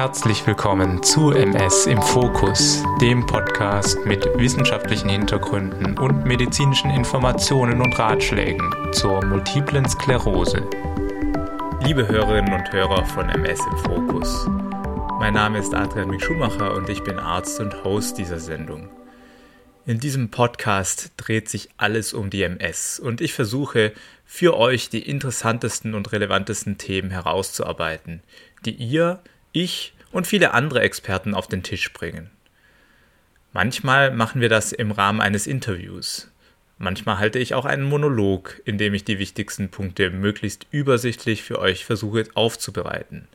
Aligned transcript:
Herzlich 0.00 0.46
willkommen 0.46 1.02
zu 1.02 1.30
MS 1.30 1.84
im 1.84 2.00
Fokus, 2.00 2.82
dem 3.02 3.26
Podcast 3.26 3.98
mit 4.06 4.24
wissenschaftlichen 4.38 5.10
Hintergründen 5.10 5.98
und 5.98 6.24
medizinischen 6.24 6.88
Informationen 6.90 7.82
und 7.82 7.98
Ratschlägen 7.98 8.72
zur 8.92 9.22
multiplen 9.22 9.86
Sklerose. 9.86 10.66
Liebe 11.82 12.08
Hörerinnen 12.08 12.50
und 12.50 12.72
Hörer 12.72 13.04
von 13.04 13.28
MS 13.28 13.60
im 13.70 13.76
Fokus, 13.76 14.46
mein 15.18 15.34
Name 15.34 15.58
ist 15.58 15.74
Adrian 15.74 16.08
Mick 16.08 16.22
Schumacher 16.22 16.72
und 16.72 16.88
ich 16.88 17.04
bin 17.04 17.18
Arzt 17.18 17.60
und 17.60 17.84
Host 17.84 18.16
dieser 18.16 18.40
Sendung. 18.40 18.88
In 19.84 20.00
diesem 20.00 20.30
Podcast 20.30 21.12
dreht 21.18 21.50
sich 21.50 21.68
alles 21.76 22.14
um 22.14 22.30
die 22.30 22.44
MS 22.44 23.00
und 23.00 23.20
ich 23.20 23.34
versuche 23.34 23.92
für 24.24 24.56
euch 24.56 24.88
die 24.88 25.06
interessantesten 25.06 25.94
und 25.94 26.10
relevantesten 26.10 26.78
Themen 26.78 27.10
herauszuarbeiten, 27.10 28.22
die 28.64 28.72
ihr 28.72 29.22
ich 29.52 29.94
und 30.12 30.26
viele 30.26 30.54
andere 30.54 30.80
Experten 30.80 31.34
auf 31.34 31.46
den 31.46 31.62
Tisch 31.62 31.92
bringen. 31.92 32.30
Manchmal 33.52 34.12
machen 34.12 34.40
wir 34.40 34.48
das 34.48 34.72
im 34.72 34.92
Rahmen 34.92 35.20
eines 35.20 35.46
Interviews. 35.46 36.30
Manchmal 36.78 37.18
halte 37.18 37.38
ich 37.38 37.54
auch 37.54 37.64
einen 37.64 37.82
Monolog, 37.82 38.60
in 38.64 38.78
dem 38.78 38.94
ich 38.94 39.04
die 39.04 39.18
wichtigsten 39.18 39.68
Punkte 39.68 40.10
möglichst 40.10 40.66
übersichtlich 40.70 41.42
für 41.42 41.58
euch 41.58 41.84
versuche 41.84 42.24
aufzubereiten. 42.34 43.28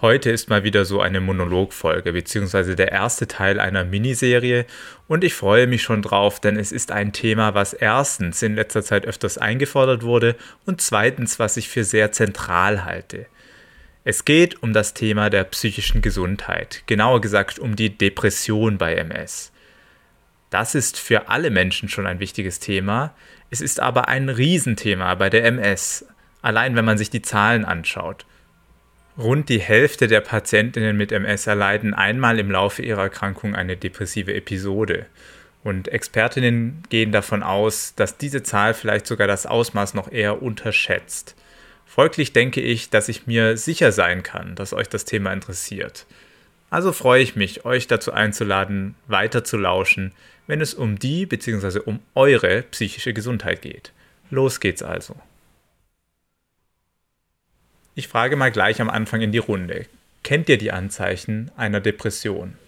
Heute 0.00 0.30
ist 0.30 0.48
mal 0.48 0.64
wieder 0.64 0.84
so 0.84 1.00
eine 1.00 1.20
Monologfolge, 1.20 2.12
beziehungsweise 2.12 2.76
der 2.76 2.92
erste 2.92 3.26
Teil 3.26 3.60
einer 3.60 3.84
Miniserie 3.84 4.66
und 5.08 5.24
ich 5.24 5.34
freue 5.34 5.66
mich 5.66 5.82
schon 5.82 6.02
drauf, 6.02 6.40
denn 6.40 6.56
es 6.56 6.72
ist 6.72 6.90
ein 6.90 7.12
Thema, 7.12 7.54
was 7.54 7.72
erstens 7.72 8.42
in 8.42 8.54
letzter 8.54 8.82
Zeit 8.82 9.06
öfters 9.06 9.38
eingefordert 9.38 10.02
wurde 10.02 10.36
und 10.66 10.80
zweitens, 10.80 11.38
was 11.38 11.56
ich 11.56 11.68
für 11.68 11.84
sehr 11.84 12.12
zentral 12.12 12.84
halte. 12.84 13.26
Es 14.06 14.26
geht 14.26 14.62
um 14.62 14.74
das 14.74 14.92
Thema 14.92 15.30
der 15.30 15.44
psychischen 15.44 16.02
Gesundheit, 16.02 16.82
genauer 16.86 17.22
gesagt 17.22 17.58
um 17.58 17.74
die 17.74 17.96
Depression 17.96 18.76
bei 18.76 18.96
MS. 18.96 19.50
Das 20.50 20.74
ist 20.74 20.98
für 20.98 21.30
alle 21.30 21.48
Menschen 21.48 21.88
schon 21.88 22.06
ein 22.06 22.20
wichtiges 22.20 22.60
Thema, 22.60 23.14
es 23.48 23.62
ist 23.62 23.80
aber 23.80 24.08
ein 24.08 24.28
Riesenthema 24.28 25.14
bei 25.14 25.30
der 25.30 25.46
MS, 25.46 26.04
allein 26.42 26.76
wenn 26.76 26.84
man 26.84 26.98
sich 26.98 27.08
die 27.08 27.22
Zahlen 27.22 27.64
anschaut. 27.64 28.26
Rund 29.16 29.48
die 29.48 29.60
Hälfte 29.60 30.06
der 30.06 30.20
Patientinnen 30.20 30.96
mit 30.98 31.10
MS 31.10 31.46
erleiden 31.46 31.94
einmal 31.94 32.38
im 32.38 32.50
Laufe 32.50 32.82
ihrer 32.82 33.04
Erkrankung 33.04 33.54
eine 33.54 33.76
depressive 33.76 34.34
Episode. 34.34 35.06
Und 35.62 35.88
Expertinnen 35.88 36.82
gehen 36.90 37.10
davon 37.10 37.42
aus, 37.42 37.94
dass 37.94 38.18
diese 38.18 38.42
Zahl 38.42 38.74
vielleicht 38.74 39.06
sogar 39.06 39.28
das 39.28 39.46
Ausmaß 39.46 39.94
noch 39.94 40.12
eher 40.12 40.42
unterschätzt. 40.42 41.36
Folglich 41.86 42.32
denke 42.32 42.60
ich, 42.60 42.90
dass 42.90 43.08
ich 43.08 43.26
mir 43.26 43.56
sicher 43.56 43.92
sein 43.92 44.22
kann, 44.22 44.54
dass 44.54 44.72
euch 44.72 44.88
das 44.88 45.04
Thema 45.04 45.32
interessiert. 45.32 46.06
Also 46.70 46.92
freue 46.92 47.22
ich 47.22 47.36
mich, 47.36 47.64
euch 47.64 47.86
dazu 47.86 48.12
einzuladen, 48.12 48.96
weiter 49.06 49.44
zu 49.44 49.56
lauschen, 49.56 50.12
wenn 50.46 50.60
es 50.60 50.74
um 50.74 50.98
die 50.98 51.26
bzw. 51.26 51.80
um 51.80 52.00
eure 52.14 52.62
psychische 52.62 53.12
Gesundheit 53.12 53.62
geht. 53.62 53.92
Los 54.30 54.60
geht's 54.60 54.82
also. 54.82 55.14
Ich 57.94 58.08
frage 58.08 58.34
mal 58.34 58.50
gleich 58.50 58.80
am 58.80 58.90
Anfang 58.90 59.20
in 59.20 59.30
die 59.30 59.38
Runde. 59.38 59.86
Kennt 60.24 60.48
ihr 60.48 60.58
die 60.58 60.72
Anzeichen 60.72 61.52
einer 61.56 61.80
Depression? 61.80 62.58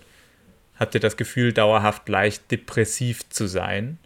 Habt 0.78 0.94
ihr 0.94 1.00
das 1.00 1.16
Gefühl, 1.16 1.52
dauerhaft 1.52 2.08
leicht 2.08 2.50
depressiv 2.50 3.28
zu 3.30 3.46
sein? 3.46 3.98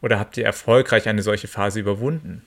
Oder 0.00 0.18
habt 0.18 0.36
ihr 0.36 0.46
erfolgreich 0.46 1.08
eine 1.08 1.22
solche 1.22 1.48
Phase 1.48 1.80
überwunden? 1.80 2.42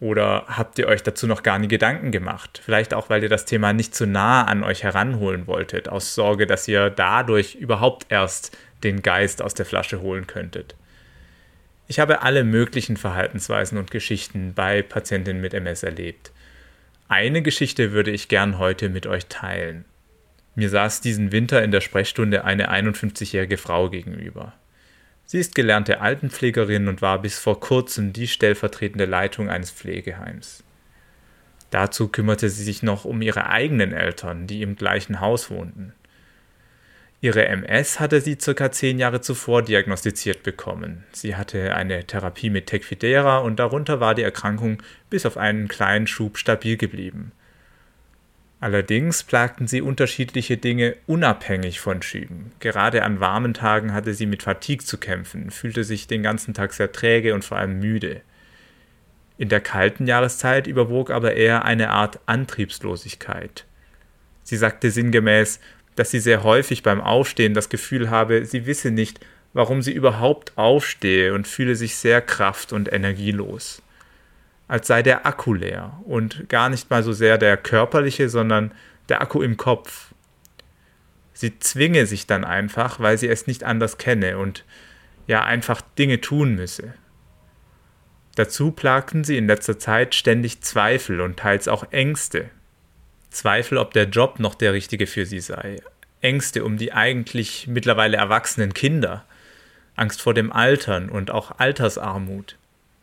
Oder 0.00 0.44
habt 0.46 0.78
ihr 0.78 0.86
euch 0.86 1.02
dazu 1.02 1.26
noch 1.26 1.42
gar 1.42 1.58
nie 1.58 1.66
Gedanken 1.66 2.12
gemacht? 2.12 2.60
Vielleicht 2.64 2.94
auch, 2.94 3.10
weil 3.10 3.22
ihr 3.22 3.28
das 3.28 3.46
Thema 3.46 3.72
nicht 3.72 3.94
zu 3.94 4.06
nah 4.06 4.44
an 4.44 4.62
euch 4.62 4.84
heranholen 4.84 5.46
wolltet, 5.48 5.88
aus 5.88 6.14
Sorge, 6.14 6.46
dass 6.46 6.68
ihr 6.68 6.88
dadurch 6.90 7.56
überhaupt 7.56 8.06
erst 8.08 8.56
den 8.84 9.02
Geist 9.02 9.42
aus 9.42 9.54
der 9.54 9.66
Flasche 9.66 10.00
holen 10.00 10.28
könntet. 10.28 10.76
Ich 11.88 11.98
habe 11.98 12.22
alle 12.22 12.44
möglichen 12.44 12.96
Verhaltensweisen 12.96 13.76
und 13.76 13.90
Geschichten 13.90 14.52
bei 14.54 14.82
Patientinnen 14.82 15.42
mit 15.42 15.54
MS 15.54 15.82
erlebt. 15.82 16.30
Eine 17.08 17.42
Geschichte 17.42 17.92
würde 17.92 18.10
ich 18.10 18.28
gern 18.28 18.58
heute 18.58 18.90
mit 18.90 19.06
euch 19.06 19.26
teilen. 19.26 19.84
Mir 20.54 20.68
saß 20.68 21.00
diesen 21.00 21.32
Winter 21.32 21.62
in 21.62 21.70
der 21.70 21.80
Sprechstunde 21.80 22.44
eine 22.44 22.70
51-jährige 22.70 23.56
Frau 23.56 23.88
gegenüber. 23.88 24.52
Sie 25.30 25.38
ist 25.38 25.54
gelernte 25.54 26.00
Altenpflegerin 26.00 26.88
und 26.88 27.02
war 27.02 27.20
bis 27.20 27.38
vor 27.38 27.60
kurzem 27.60 28.14
die 28.14 28.26
stellvertretende 28.26 29.04
Leitung 29.04 29.50
eines 29.50 29.70
Pflegeheims. 29.70 30.64
Dazu 31.70 32.08
kümmerte 32.08 32.48
sie 32.48 32.64
sich 32.64 32.82
noch 32.82 33.04
um 33.04 33.20
ihre 33.20 33.46
eigenen 33.46 33.92
Eltern, 33.92 34.46
die 34.46 34.62
im 34.62 34.74
gleichen 34.74 35.20
Haus 35.20 35.50
wohnten. 35.50 35.92
Ihre 37.20 37.46
MS 37.46 38.00
hatte 38.00 38.22
sie 38.22 38.38
circa 38.40 38.72
zehn 38.72 38.98
Jahre 38.98 39.20
zuvor 39.20 39.60
diagnostiziert 39.60 40.44
bekommen. 40.44 41.04
Sie 41.12 41.36
hatte 41.36 41.74
eine 41.74 42.06
Therapie 42.06 42.48
mit 42.48 42.68
Tecfidera 42.68 43.36
und 43.40 43.58
darunter 43.58 44.00
war 44.00 44.14
die 44.14 44.22
Erkrankung 44.22 44.82
bis 45.10 45.26
auf 45.26 45.36
einen 45.36 45.68
kleinen 45.68 46.06
Schub 46.06 46.38
stabil 46.38 46.78
geblieben. 46.78 47.32
Allerdings 48.60 49.22
plagten 49.22 49.68
sie 49.68 49.80
unterschiedliche 49.80 50.56
Dinge 50.56 50.96
unabhängig 51.06 51.78
von 51.78 52.02
Schüben. 52.02 52.50
Gerade 52.58 53.04
an 53.04 53.20
warmen 53.20 53.54
Tagen 53.54 53.94
hatte 53.94 54.14
sie 54.14 54.26
mit 54.26 54.42
Fatigue 54.42 54.84
zu 54.84 54.98
kämpfen, 54.98 55.52
fühlte 55.52 55.84
sich 55.84 56.08
den 56.08 56.24
ganzen 56.24 56.54
Tag 56.54 56.72
sehr 56.72 56.90
träge 56.90 57.34
und 57.34 57.44
vor 57.44 57.56
allem 57.56 57.78
müde. 57.78 58.20
In 59.36 59.48
der 59.48 59.60
kalten 59.60 60.08
Jahreszeit 60.08 60.66
überwog 60.66 61.10
aber 61.10 61.34
eher 61.34 61.64
eine 61.64 61.90
Art 61.90 62.18
Antriebslosigkeit. 62.26 63.64
Sie 64.42 64.56
sagte 64.56 64.90
sinngemäß, 64.90 65.60
dass 65.94 66.10
sie 66.10 66.20
sehr 66.20 66.42
häufig 66.42 66.82
beim 66.82 67.00
Aufstehen 67.00 67.54
das 67.54 67.68
Gefühl 67.68 68.10
habe, 68.10 68.44
sie 68.44 68.66
wisse 68.66 68.90
nicht, 68.90 69.20
warum 69.52 69.82
sie 69.82 69.92
überhaupt 69.92 70.58
aufstehe 70.58 71.32
und 71.32 71.46
fühle 71.46 71.76
sich 71.76 71.94
sehr 71.94 72.20
kraft- 72.20 72.72
und 72.72 72.92
energielos 72.92 73.82
als 74.68 74.86
sei 74.86 75.02
der 75.02 75.26
Akku 75.26 75.54
leer 75.54 75.98
und 76.04 76.48
gar 76.48 76.68
nicht 76.68 76.90
mal 76.90 77.02
so 77.02 77.12
sehr 77.12 77.38
der 77.38 77.56
körperliche, 77.56 78.28
sondern 78.28 78.72
der 79.08 79.22
Akku 79.22 79.42
im 79.42 79.56
Kopf. 79.56 80.12
Sie 81.32 81.58
zwinge 81.58 82.06
sich 82.06 82.26
dann 82.26 82.44
einfach, 82.44 83.00
weil 83.00 83.16
sie 83.16 83.28
es 83.28 83.46
nicht 83.46 83.64
anders 83.64 83.96
kenne 83.96 84.38
und 84.38 84.64
ja 85.26 85.44
einfach 85.44 85.80
Dinge 85.98 86.20
tun 86.20 86.54
müsse. 86.54 86.94
Dazu 88.34 88.70
plagten 88.70 89.24
sie 89.24 89.36
in 89.36 89.46
letzter 89.46 89.78
Zeit 89.78 90.14
ständig 90.14 90.60
Zweifel 90.60 91.20
und 91.20 91.38
teils 91.38 91.66
auch 91.66 91.90
Ängste. 91.90 92.50
Zweifel, 93.30 93.78
ob 93.78 93.92
der 93.94 94.04
Job 94.04 94.38
noch 94.38 94.54
der 94.54 94.72
richtige 94.72 95.06
für 95.06 95.26
sie 95.26 95.40
sei. 95.40 95.80
Ängste 96.20 96.64
um 96.64 96.76
die 96.76 96.92
eigentlich 96.92 97.66
mittlerweile 97.68 98.16
erwachsenen 98.16 98.74
Kinder. 98.74 99.24
Angst 99.96 100.22
vor 100.22 100.34
dem 100.34 100.52
Altern 100.52 101.08
und 101.08 101.30
auch 101.30 101.58
Altersarmut. 101.58 102.56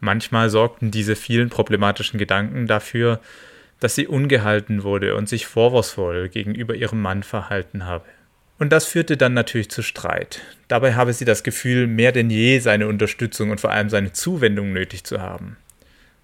Manchmal 0.05 0.51
sorgten 0.51 0.91
diese 0.91 1.15
vielen 1.15 1.49
problematischen 1.49 2.19
Gedanken 2.19 2.67
dafür, 2.67 3.19
dass 3.79 3.95
sie 3.95 4.05
ungehalten 4.05 4.83
wurde 4.83 5.15
und 5.15 5.27
sich 5.27 5.47
vorwurfsvoll 5.47 6.29
gegenüber 6.29 6.75
ihrem 6.75 7.01
Mann 7.01 7.23
verhalten 7.23 7.85
habe. 7.85 8.05
Und 8.59 8.71
das 8.71 8.85
führte 8.85 9.17
dann 9.17 9.33
natürlich 9.33 9.71
zu 9.71 9.81
Streit. 9.81 10.41
Dabei 10.67 10.93
habe 10.93 11.11
sie 11.11 11.25
das 11.25 11.41
Gefühl, 11.41 11.87
mehr 11.87 12.11
denn 12.11 12.29
je 12.29 12.59
seine 12.59 12.87
Unterstützung 12.87 13.49
und 13.49 13.59
vor 13.59 13.71
allem 13.71 13.89
seine 13.89 14.13
Zuwendung 14.13 14.73
nötig 14.73 15.05
zu 15.05 15.23
haben. 15.23 15.57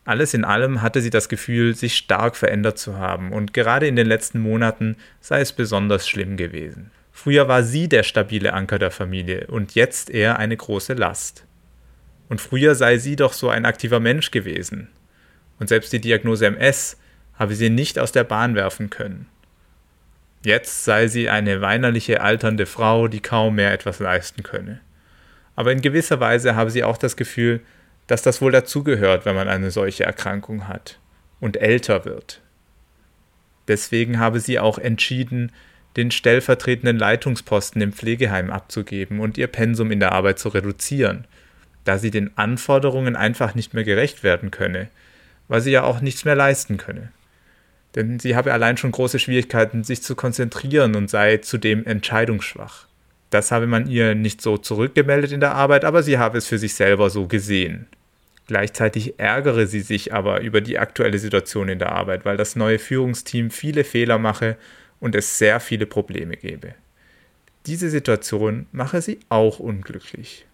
Alles 0.05 0.35
in 0.35 0.45
allem 0.45 0.83
hatte 0.83 1.01
sie 1.01 1.09
das 1.09 1.27
Gefühl, 1.27 1.75
sich 1.75 1.95
stark 1.95 2.35
verändert 2.35 2.77
zu 2.77 2.99
haben, 2.99 3.33
und 3.33 3.51
gerade 3.51 3.87
in 3.87 3.95
den 3.95 4.05
letzten 4.05 4.41
Monaten 4.41 4.95
sei 5.21 5.41
es 5.41 5.53
besonders 5.53 6.07
schlimm 6.07 6.37
gewesen. 6.37 6.91
Früher 7.11 7.47
war 7.47 7.63
sie 7.63 7.89
der 7.89 8.03
stabile 8.03 8.53
Anker 8.53 8.77
der 8.77 8.91
Familie 8.91 9.47
und 9.47 9.73
jetzt 9.73 10.11
eher 10.11 10.37
eine 10.37 10.55
große 10.55 10.93
Last. 10.93 11.45
Und 12.31 12.39
früher 12.39 12.75
sei 12.75 12.97
sie 12.97 13.17
doch 13.17 13.33
so 13.33 13.49
ein 13.49 13.65
aktiver 13.65 13.99
Mensch 13.99 14.31
gewesen. 14.31 14.87
Und 15.59 15.67
selbst 15.67 15.91
die 15.91 15.99
Diagnose 15.99 16.45
MS 16.45 16.95
habe 17.33 17.55
sie 17.55 17.69
nicht 17.69 17.99
aus 17.99 18.13
der 18.13 18.23
Bahn 18.23 18.55
werfen 18.55 18.89
können. 18.89 19.27
Jetzt 20.41 20.85
sei 20.85 21.07
sie 21.07 21.29
eine 21.29 21.59
weinerliche, 21.59 22.21
alternde 22.21 22.67
Frau, 22.67 23.09
die 23.09 23.19
kaum 23.19 23.55
mehr 23.55 23.73
etwas 23.73 23.99
leisten 23.99 24.43
könne. 24.43 24.79
Aber 25.57 25.73
in 25.73 25.81
gewisser 25.81 26.21
Weise 26.21 26.55
habe 26.55 26.71
sie 26.71 26.85
auch 26.85 26.97
das 26.97 27.17
Gefühl, 27.17 27.59
dass 28.07 28.21
das 28.21 28.41
wohl 28.41 28.53
dazugehört, 28.53 29.25
wenn 29.25 29.35
man 29.35 29.49
eine 29.49 29.69
solche 29.69 30.05
Erkrankung 30.05 30.69
hat 30.69 30.99
und 31.41 31.57
älter 31.57 32.05
wird. 32.05 32.39
Deswegen 33.67 34.19
habe 34.19 34.39
sie 34.39 34.57
auch 34.57 34.77
entschieden, 34.77 35.51
den 35.97 36.11
stellvertretenden 36.11 36.97
Leitungsposten 36.97 37.81
im 37.81 37.91
Pflegeheim 37.91 38.51
abzugeben 38.51 39.19
und 39.19 39.37
ihr 39.37 39.47
Pensum 39.47 39.91
in 39.91 39.99
der 39.99 40.13
Arbeit 40.13 40.39
zu 40.39 40.47
reduzieren, 40.47 41.27
da 41.83 41.97
sie 41.97 42.11
den 42.11 42.37
Anforderungen 42.37 43.15
einfach 43.15 43.55
nicht 43.55 43.73
mehr 43.73 43.83
gerecht 43.83 44.23
werden 44.23 44.51
könne, 44.51 44.89
weil 45.47 45.61
sie 45.61 45.71
ja 45.71 45.83
auch 45.83 46.01
nichts 46.01 46.25
mehr 46.25 46.35
leisten 46.35 46.77
könne. 46.77 47.11
Denn 47.95 48.19
sie 48.19 48.35
habe 48.35 48.53
allein 48.53 48.77
schon 48.77 48.91
große 48.91 49.19
Schwierigkeiten, 49.19 49.83
sich 49.83 50.01
zu 50.01 50.15
konzentrieren 50.15 50.95
und 50.95 51.09
sei 51.09 51.37
zudem 51.37 51.85
entscheidungsschwach. 51.85 52.87
Das 53.29 53.51
habe 53.51 53.67
man 53.67 53.87
ihr 53.87 54.15
nicht 54.15 54.41
so 54.41 54.57
zurückgemeldet 54.57 55.31
in 55.31 55.39
der 55.39 55.55
Arbeit, 55.55 55.85
aber 55.85 56.03
sie 56.03 56.17
habe 56.17 56.37
es 56.37 56.47
für 56.47 56.57
sich 56.57 56.75
selber 56.75 57.09
so 57.09 57.27
gesehen. 57.27 57.87
Gleichzeitig 58.47 59.17
ärgere 59.17 59.67
sie 59.67 59.79
sich 59.79 60.13
aber 60.13 60.41
über 60.41 60.59
die 60.59 60.77
aktuelle 60.77 61.19
Situation 61.19 61.69
in 61.69 61.79
der 61.79 61.93
Arbeit, 61.93 62.25
weil 62.25 62.37
das 62.37 62.55
neue 62.55 62.79
Führungsteam 62.79 63.49
viele 63.49 63.83
Fehler 63.83 64.17
mache 64.17 64.57
und 64.99 65.15
es 65.15 65.37
sehr 65.37 65.59
viele 65.59 65.85
Probleme 65.85 66.35
gäbe. 66.35 66.75
Diese 67.65 67.89
Situation 67.89 68.65
mache 68.71 69.01
sie 69.01 69.19
auch 69.29 69.59
unglücklich. 69.59 70.45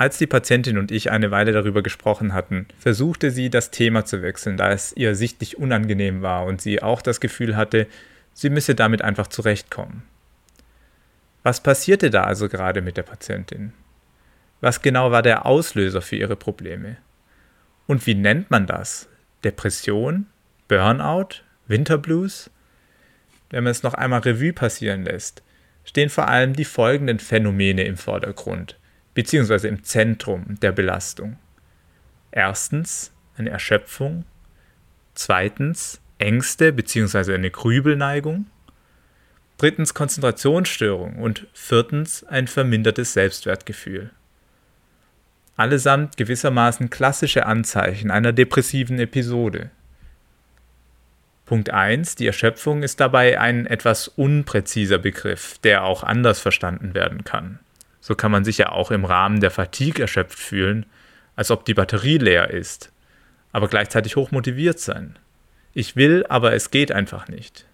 Als 0.00 0.16
die 0.16 0.26
Patientin 0.26 0.78
und 0.78 0.92
ich 0.92 1.10
eine 1.10 1.30
Weile 1.30 1.52
darüber 1.52 1.82
gesprochen 1.82 2.32
hatten, 2.32 2.66
versuchte 2.78 3.30
sie, 3.30 3.50
das 3.50 3.70
Thema 3.70 4.06
zu 4.06 4.22
wechseln, 4.22 4.56
da 4.56 4.72
es 4.72 4.94
ihr 4.96 5.14
sichtlich 5.14 5.58
unangenehm 5.58 6.22
war 6.22 6.46
und 6.46 6.62
sie 6.62 6.82
auch 6.82 7.02
das 7.02 7.20
Gefühl 7.20 7.54
hatte, 7.54 7.86
sie 8.32 8.48
müsse 8.48 8.74
damit 8.74 9.02
einfach 9.02 9.26
zurechtkommen. 9.26 10.04
Was 11.42 11.62
passierte 11.62 12.08
da 12.08 12.24
also 12.24 12.48
gerade 12.48 12.80
mit 12.80 12.96
der 12.96 13.02
Patientin? 13.02 13.74
Was 14.62 14.80
genau 14.80 15.10
war 15.10 15.20
der 15.20 15.44
Auslöser 15.44 16.00
für 16.00 16.16
ihre 16.16 16.36
Probleme? 16.36 16.96
Und 17.86 18.06
wie 18.06 18.14
nennt 18.14 18.50
man 18.50 18.66
das? 18.66 19.06
Depression? 19.44 20.24
Burnout? 20.66 21.42
Winterblues? 21.66 22.48
Wenn 23.50 23.64
man 23.64 23.72
es 23.72 23.82
noch 23.82 23.92
einmal 23.92 24.20
Revue 24.20 24.54
passieren 24.54 25.04
lässt, 25.04 25.42
stehen 25.84 26.08
vor 26.08 26.28
allem 26.28 26.54
die 26.54 26.64
folgenden 26.64 27.18
Phänomene 27.18 27.84
im 27.84 27.98
Vordergrund 27.98 28.79
beziehungsweise 29.14 29.68
im 29.68 29.82
Zentrum 29.84 30.58
der 30.60 30.72
Belastung. 30.72 31.38
Erstens 32.30 33.12
eine 33.36 33.50
Erschöpfung, 33.50 34.24
zweitens 35.14 36.00
Ängste 36.18 36.72
beziehungsweise 36.72 37.34
eine 37.34 37.50
Grübelneigung, 37.50 38.46
drittens 39.58 39.94
Konzentrationsstörung 39.94 41.16
und 41.16 41.46
viertens 41.52 42.24
ein 42.24 42.46
vermindertes 42.46 43.12
Selbstwertgefühl. 43.12 44.10
Allesamt 45.56 46.16
gewissermaßen 46.16 46.88
klassische 46.88 47.44
Anzeichen 47.44 48.10
einer 48.10 48.32
depressiven 48.32 48.98
Episode. 48.98 49.70
Punkt 51.44 51.70
1. 51.70 52.14
Die 52.14 52.26
Erschöpfung 52.26 52.82
ist 52.82 53.00
dabei 53.00 53.40
ein 53.40 53.66
etwas 53.66 54.08
unpräziser 54.08 54.98
Begriff, 54.98 55.58
der 55.58 55.84
auch 55.84 56.04
anders 56.04 56.38
verstanden 56.38 56.94
werden 56.94 57.24
kann. 57.24 57.58
So 58.00 58.14
kann 58.14 58.32
man 58.32 58.44
sich 58.44 58.58
ja 58.58 58.70
auch 58.70 58.90
im 58.90 59.04
Rahmen 59.04 59.40
der 59.40 59.50
Fatigue 59.50 60.02
erschöpft 60.02 60.38
fühlen, 60.38 60.86
als 61.36 61.50
ob 61.50 61.64
die 61.64 61.74
Batterie 61.74 62.18
leer 62.18 62.50
ist, 62.50 62.92
aber 63.52 63.68
gleichzeitig 63.68 64.16
hochmotiviert 64.16 64.78
sein. 64.78 65.18
Ich 65.72 65.96
will, 65.96 66.24
aber 66.28 66.54
es 66.54 66.70
geht 66.70 66.92
einfach 66.92 67.28
nicht. 67.28 67.66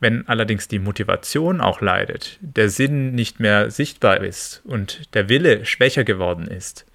Wenn 0.00 0.28
allerdings 0.28 0.68
die 0.68 0.78
Motivation 0.78 1.60
auch 1.60 1.80
leidet, 1.80 2.38
der 2.40 2.70
Sinn 2.70 3.14
nicht 3.14 3.40
mehr 3.40 3.70
sichtbar 3.70 4.20
ist 4.20 4.62
und 4.64 5.14
der 5.14 5.28
Wille 5.28 5.64
schwächer 5.64 6.04
geworden 6.04 6.46
ist, 6.46 6.86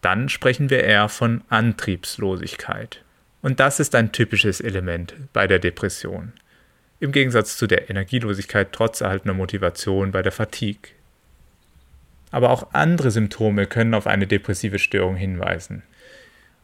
dann 0.00 0.28
sprechen 0.28 0.70
wir 0.70 0.84
eher 0.84 1.08
von 1.08 1.42
Antriebslosigkeit. 1.48 3.02
Und 3.42 3.58
das 3.58 3.80
ist 3.80 3.94
ein 3.94 4.12
typisches 4.12 4.60
Element 4.60 5.14
bei 5.32 5.46
der 5.46 5.58
Depression. 5.58 6.32
Im 7.00 7.12
Gegensatz 7.12 7.56
zu 7.56 7.66
der 7.66 7.90
Energielosigkeit 7.90 8.68
trotz 8.72 9.00
erhaltener 9.00 9.34
Motivation 9.34 10.12
bei 10.12 10.22
der 10.22 10.32
Fatigue. 10.32 10.92
Aber 12.36 12.50
auch 12.50 12.74
andere 12.74 13.10
Symptome 13.10 13.64
können 13.64 13.94
auf 13.94 14.06
eine 14.06 14.26
depressive 14.26 14.78
Störung 14.78 15.16
hinweisen. 15.16 15.82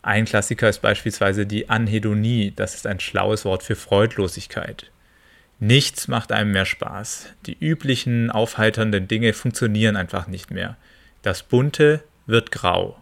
Ein 0.02 0.26
Klassiker 0.26 0.69
ist 0.69 0.82
beispielsweise 0.82 1.46
die 1.46 1.70
Anhedonie, 1.70 2.52
das 2.54 2.74
ist 2.74 2.86
ein 2.86 3.00
schlaues 3.00 3.46
Wort 3.46 3.62
für 3.62 3.74
Freudlosigkeit. 3.74 4.90
Nichts 5.60 6.08
macht 6.08 6.30
einem 6.30 6.52
mehr 6.52 6.66
Spaß. 6.66 7.32
Die 7.46 7.56
üblichen 7.58 8.30
aufheiternden 8.30 9.08
Dinge 9.08 9.32
funktionieren 9.32 9.96
einfach 9.96 10.26
nicht 10.26 10.50
mehr. 10.50 10.76
Das 11.22 11.42
Bunte 11.42 12.04
wird 12.26 12.52
grau. 12.52 13.00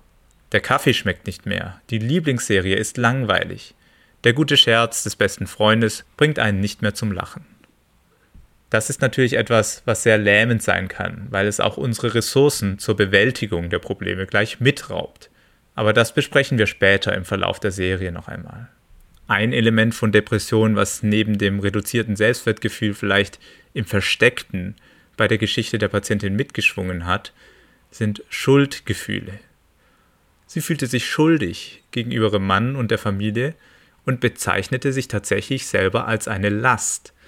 Der 0.52 0.60
Kaffee 0.60 0.94
schmeckt 0.94 1.26
nicht 1.26 1.46
mehr. 1.46 1.80
Die 1.90 1.98
Lieblingsserie 1.98 2.76
ist 2.76 2.98
langweilig. 2.98 3.74
Der 4.22 4.32
gute 4.32 4.56
Scherz 4.56 5.02
des 5.02 5.16
besten 5.16 5.48
Freundes 5.48 6.04
bringt 6.16 6.38
einen 6.38 6.60
nicht 6.60 6.82
mehr 6.82 6.94
zum 6.94 7.10
Lachen. 7.10 7.44
Das 8.70 8.88
ist 8.88 9.00
natürlich 9.00 9.32
etwas, 9.34 9.82
was 9.84 10.04
sehr 10.04 10.16
lähmend 10.16 10.62
sein 10.62 10.86
kann, 10.86 11.26
weil 11.30 11.48
es 11.48 11.58
auch 11.58 11.76
unsere 11.76 12.14
Ressourcen 12.14 12.78
zur 12.78 12.94
Bewältigung 12.94 13.68
der 13.68 13.80
Probleme 13.80 14.26
gleich 14.26 14.60
mitraubt. 14.60 15.28
Aber 15.74 15.92
das 15.92 16.14
besprechen 16.14 16.56
wir 16.56 16.68
später 16.68 17.12
im 17.14 17.24
Verlauf 17.24 17.58
der 17.58 17.72
Serie 17.72 18.12
noch 18.12 18.28
einmal. 18.28 18.68
Ein 19.26 19.52
Element 19.52 19.94
von 19.94 20.12
Depression, 20.12 20.76
was 20.76 21.02
neben 21.02 21.36
dem 21.36 21.58
reduzierten 21.58 22.14
Selbstwertgefühl 22.14 22.94
vielleicht 22.94 23.40
im 23.74 23.84
Versteckten 23.84 24.76
bei 25.16 25.26
der 25.26 25.38
Geschichte 25.38 25.78
der 25.78 25.88
Patientin 25.88 26.36
mitgeschwungen 26.36 27.06
hat, 27.06 27.32
sind 27.90 28.22
Schuldgefühle. 28.28 29.40
Sie 30.46 30.60
fühlte 30.60 30.86
sich 30.86 31.06
schuldig 31.06 31.82
gegenüber 31.90 32.26
ihrem 32.26 32.46
Mann 32.46 32.76
und 32.76 32.92
der 32.92 32.98
Familie 32.98 33.54
und 34.04 34.20
bezeichnete 34.20 34.92
sich 34.92 35.08
tatsächlich 35.08 35.66
selber 35.66 36.06
als 36.06 36.28
eine 36.28 36.50
Last– 36.50 37.14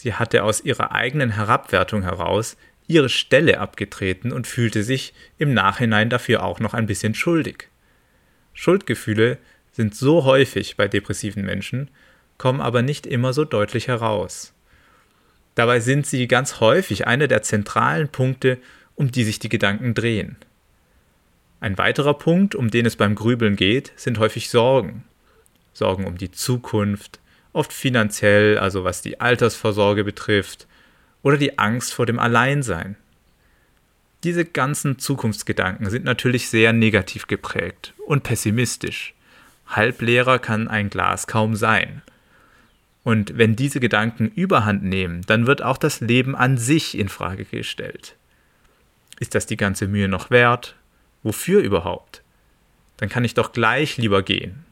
Sie 0.00 0.14
hatte 0.14 0.44
aus 0.44 0.62
ihrer 0.62 0.92
eigenen 0.92 1.32
Herabwertung 1.32 2.00
heraus 2.00 2.56
ihre 2.86 3.10
Stelle 3.10 3.60
abgetreten 3.60 4.32
und 4.32 4.46
fühlte 4.46 4.82
sich 4.82 5.12
im 5.36 5.52
Nachhinein 5.52 6.08
dafür 6.08 6.42
auch 6.42 6.58
noch 6.58 6.72
ein 6.72 6.86
bisschen 6.86 7.12
schuldig. 7.12 7.68
Schuldgefühle 8.54 9.36
sind 9.72 9.94
so 9.94 10.24
häufig 10.24 10.78
bei 10.78 10.88
depressiven 10.88 11.44
Menschen, 11.44 11.90
kommen 12.38 12.62
aber 12.62 12.80
nicht 12.80 13.06
immer 13.06 13.34
so 13.34 13.44
deutlich 13.44 13.88
heraus. 13.88 14.54
Dabei 15.54 15.80
sind 15.80 16.06
sie 16.06 16.26
ganz 16.26 16.60
häufig 16.60 17.06
einer 17.06 17.28
der 17.28 17.42
zentralen 17.42 18.08
Punkte, 18.08 18.56
um 18.94 19.12
die 19.12 19.24
sich 19.24 19.38
die 19.38 19.50
Gedanken 19.50 19.92
drehen. 19.92 20.36
Ein 21.60 21.76
weiterer 21.76 22.14
Punkt, 22.14 22.54
um 22.54 22.70
den 22.70 22.86
es 22.86 22.96
beim 22.96 23.16
Grübeln 23.16 23.54
geht, 23.54 23.92
sind 23.96 24.18
häufig 24.18 24.48
Sorgen. 24.48 25.04
Sorgen 25.74 26.06
um 26.06 26.16
die 26.16 26.30
Zukunft, 26.30 27.20
oft 27.52 27.72
finanziell, 27.72 28.58
also 28.58 28.84
was 28.84 29.02
die 29.02 29.20
Altersvorsorge 29.20 30.04
betrifft, 30.04 30.66
oder 31.22 31.36
die 31.36 31.58
Angst 31.58 31.92
vor 31.92 32.06
dem 32.06 32.18
Alleinsein. 32.18 32.96
Diese 34.24 34.44
ganzen 34.44 34.98
Zukunftsgedanken 34.98 35.88
sind 35.88 36.04
natürlich 36.04 36.48
sehr 36.48 36.72
negativ 36.72 37.26
geprägt 37.26 37.94
und 38.06 38.22
pessimistisch. 38.22 39.14
Halbleerer 39.66 40.38
kann 40.38 40.68
ein 40.68 40.90
Glas 40.90 41.26
kaum 41.26 41.56
sein. 41.56 42.02
Und 43.02 43.38
wenn 43.38 43.56
diese 43.56 43.80
Gedanken 43.80 44.28
überhand 44.28 44.82
nehmen, 44.82 45.22
dann 45.26 45.46
wird 45.46 45.62
auch 45.62 45.78
das 45.78 46.00
Leben 46.00 46.36
an 46.36 46.58
sich 46.58 46.98
in 46.98 47.08
Frage 47.08 47.44
gestellt. 47.44 48.16
Ist 49.18 49.34
das 49.34 49.46
die 49.46 49.56
ganze 49.56 49.86
Mühe 49.86 50.08
noch 50.08 50.30
wert? 50.30 50.76
Wofür 51.22 51.60
überhaupt? 51.60 52.22
Dann 52.98 53.08
kann 53.08 53.24
ich 53.24 53.34
doch 53.34 53.52
gleich 53.52 53.96
lieber 53.96 54.22
gehen. 54.22 54.64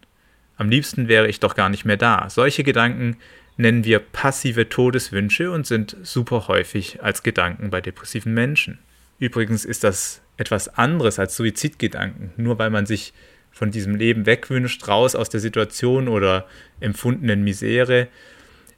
Am 0.59 0.69
liebsten 0.69 1.09
wäre 1.09 1.29
ich 1.29 1.41
doch 1.41 1.55
gar 1.55 1.69
nicht 1.69 1.85
mehr 1.85 1.97
da. 1.97 2.29
Solche 2.29 2.65
Gedanken 2.65 3.17
nennen 3.57 3.85
wir 3.85 4.01
passive 4.01 4.69
Todeswünsche 4.69 5.51
und 5.51 5.67
sind 5.67 5.97
super 6.03 6.49
häufig 6.49 7.03
als 7.03 7.23
Gedanken 7.23 7.71
bei 7.71 7.81
depressiven 7.81 8.35
Menschen. 8.35 8.79
Übrigens 9.19 9.65
ist 9.65 9.85
das 9.85 10.21
etwas 10.37 10.69
anderes 10.77 11.19
als 11.19 11.37
Suizidgedanken. 11.37 12.33
Nur 12.37 12.59
weil 12.59 12.71
man 12.71 12.87
sich 12.87 13.13
von 13.51 13.71
diesem 13.71 13.95
Leben 13.95 14.27
wegwünscht, 14.27 14.87
raus 14.87 15.15
aus 15.15 15.29
der 15.29 15.41
Situation 15.41 16.09
oder 16.09 16.47
empfundenen 16.81 17.43
Misere, 17.43 18.09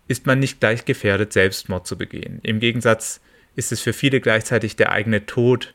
ist 0.09 0.27
man 0.27 0.39
nicht 0.39 0.61
gleich 0.61 0.85
gefährdet, 0.85 1.33
Selbstmord 1.33 1.87
zu 1.87 1.97
begehen. 1.97 2.41
Im 2.43 2.61
Gegensatz 2.61 3.21
ist 3.57 3.73
es 3.73 3.81
für 3.81 3.93
viele 3.93 4.21
gleichzeitig 4.21 4.77
der 4.77 4.93
eigene 4.93 5.27
Tod, 5.27 5.75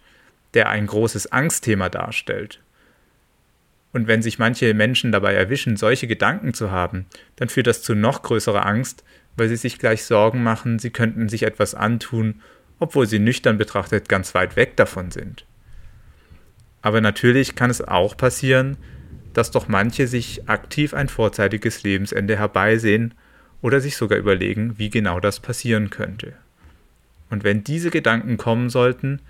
der 0.54 0.70
ein 0.70 0.88
großes 0.88 1.32
Angstthema 1.32 1.90
darstellt. 1.90 2.62
Und 3.96 4.08
wenn 4.08 4.22
sich 4.22 4.40
manche 4.40 4.74
Menschen 4.74 5.14
dabei 5.14 5.36
erwischen, 5.36 5.78
solche 5.78 6.06
Gedanken 6.06 6.54
zu 6.54 6.70
haben, 6.70 7.06
dann 7.38 7.48
führt 7.48 7.68
das 7.68 7.82
zu 7.82 7.96
noch 7.96 8.24
größerer 8.24 8.66
Angst, 8.66 9.06
weil 9.38 9.48
sie 9.48 9.56
sich 9.56 9.80
gleich 9.80 10.04
Sorgen 10.04 10.44
machen, 10.44 10.80
sie 10.80 10.90
könnten 10.90 11.30
sich 11.30 11.44
etwas 11.44 11.76
antun, 11.76 12.42
obwohl 12.78 13.08
sie 13.08 13.20
nüchtern 13.20 13.58
betrachtet 13.58 14.10
ganz 14.10 14.36
weit 14.36 14.58
weg 14.58 14.76
davon 14.76 15.12
sind. 15.12 15.46
Aber 16.82 17.00
natürlich 17.00 17.56
kann 17.56 17.70
es 17.70 17.82
auch 17.82 18.18
passieren, 18.18 18.76
dass 19.34 19.52
doch 19.52 19.70
manche 19.70 20.08
sich 20.08 20.50
aktiv 20.50 20.94
ein 20.94 21.08
vorzeitiges 21.08 21.84
Lebensende 21.84 22.38
herbeisehen 22.38 23.14
oder 23.62 23.80
sich 23.80 23.96
sogar 23.96 24.18
überlegen, 24.18 24.78
wie 24.78 24.90
genau 24.90 25.22
das 25.22 25.40
passieren 25.40 25.90
könnte. 25.90 26.34
Und 27.30 27.46
wenn 27.46 27.64
diese 27.64 27.92
Gedanken 27.92 28.36
kommen 28.36 28.70
sollten, 28.70 29.22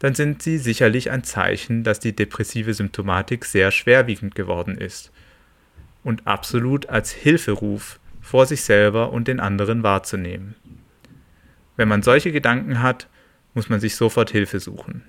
dann 0.00 0.14
sind 0.14 0.42
sie 0.42 0.58
sicherlich 0.58 1.10
ein 1.10 1.24
Zeichen, 1.24 1.84
dass 1.84 2.00
die 2.00 2.16
depressive 2.16 2.74
Symptomatik 2.74 3.44
sehr 3.44 3.70
schwerwiegend 3.70 4.34
geworden 4.34 4.76
ist 4.76 5.12
und 6.02 6.26
absolut 6.26 6.88
als 6.88 7.12
Hilferuf 7.12 8.00
vor 8.20 8.46
sich 8.46 8.62
selber 8.62 9.12
und 9.12 9.28
den 9.28 9.40
anderen 9.40 9.82
wahrzunehmen. 9.82 10.54
Wenn 11.76 11.88
man 11.88 12.02
solche 12.02 12.32
Gedanken 12.32 12.82
hat, 12.82 13.08
muss 13.54 13.68
man 13.68 13.80
sich 13.80 13.94
sofort 13.94 14.30
Hilfe 14.30 14.58
suchen. 14.58 15.02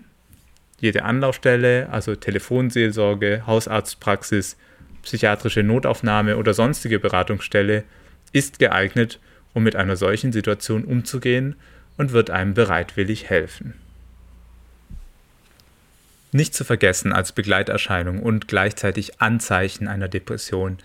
Jede 0.80 1.04
Anlaufstelle, 1.04 1.90
also 1.90 2.16
Telefonseelsorge, 2.16 3.44
Hausarztpraxis, 3.48 4.58
psychiatrische 5.04 5.64
Notaufnahme 5.64 6.38
oder 6.38 6.54
sonstige 6.54 7.00
Beratungsstelle, 7.00 7.84
ist 8.34 8.60
geeignet, 8.60 9.20
um 9.54 9.64
mit 9.64 9.76
einer 9.76 9.96
solchen 9.96 10.34
Situation 10.34 10.84
umzugehen 10.84 11.56
und 11.98 12.12
wird 12.12 12.30
einem 12.30 12.54
bereitwillig 12.54 13.30
helfen. 13.30 13.81
Nicht 16.32 16.54
zu 16.54 16.64
vergessen 16.64 17.12
als 17.12 17.34
Begleiterscheinung 17.34 18.22
und 18.22 18.48
gleichzeitig 18.48 19.22
Anzeichen 19.22 19.88
einer 19.88 20.08
Depression 20.08 20.78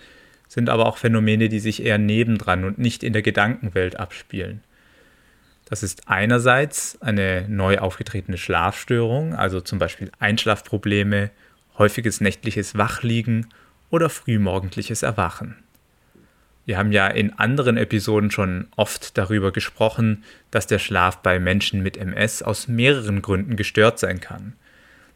sind 0.47 0.69
aber 0.69 0.85
auch 0.85 0.97
Phänomene, 0.97 1.49
die 1.49 1.59
sich 1.59 1.83
eher 1.83 1.97
nebendran 1.97 2.63
und 2.63 2.77
nicht 2.77 3.03
in 3.03 3.13
der 3.13 3.21
Gedankenwelt 3.21 3.97
abspielen. 3.97 4.61
Das 5.65 5.83
ist 5.83 6.07
einerseits 6.07 7.01
eine 7.01 7.45
neu 7.49 7.79
aufgetretene 7.79 8.37
Schlafstörung, 8.37 9.35
also 9.35 9.59
zum 9.59 9.79
Beispiel 9.79 10.09
Einschlafprobleme, 10.19 11.29
häufiges 11.77 12.21
nächtliches 12.21 12.77
Wachliegen 12.77 13.47
oder 13.89 14.09
frühmorgendliches 14.09 15.03
Erwachen. 15.03 15.55
Wir 16.65 16.77
haben 16.77 16.91
ja 16.91 17.07
in 17.07 17.37
anderen 17.39 17.77
Episoden 17.77 18.31
schon 18.31 18.67
oft 18.75 19.17
darüber 19.17 19.51
gesprochen, 19.51 20.23
dass 20.51 20.67
der 20.67 20.79
Schlaf 20.79 21.17
bei 21.17 21.39
Menschen 21.39 21.81
mit 21.83 21.95
MS 21.95 22.41
aus 22.43 22.67
mehreren 22.67 23.21
Gründen 23.21 23.55
gestört 23.55 23.99
sein 23.99 24.19
kann. 24.19 24.53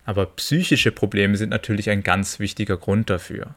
Aber 0.06 0.26
psychische 0.26 0.92
Probleme 0.92 1.38
sind 1.38 1.50
natürlich 1.50 1.90
ein 1.90 2.04
ganz 2.04 2.40
wichtiger 2.40 2.78
Grund 2.78 3.10
dafür. 3.10 3.56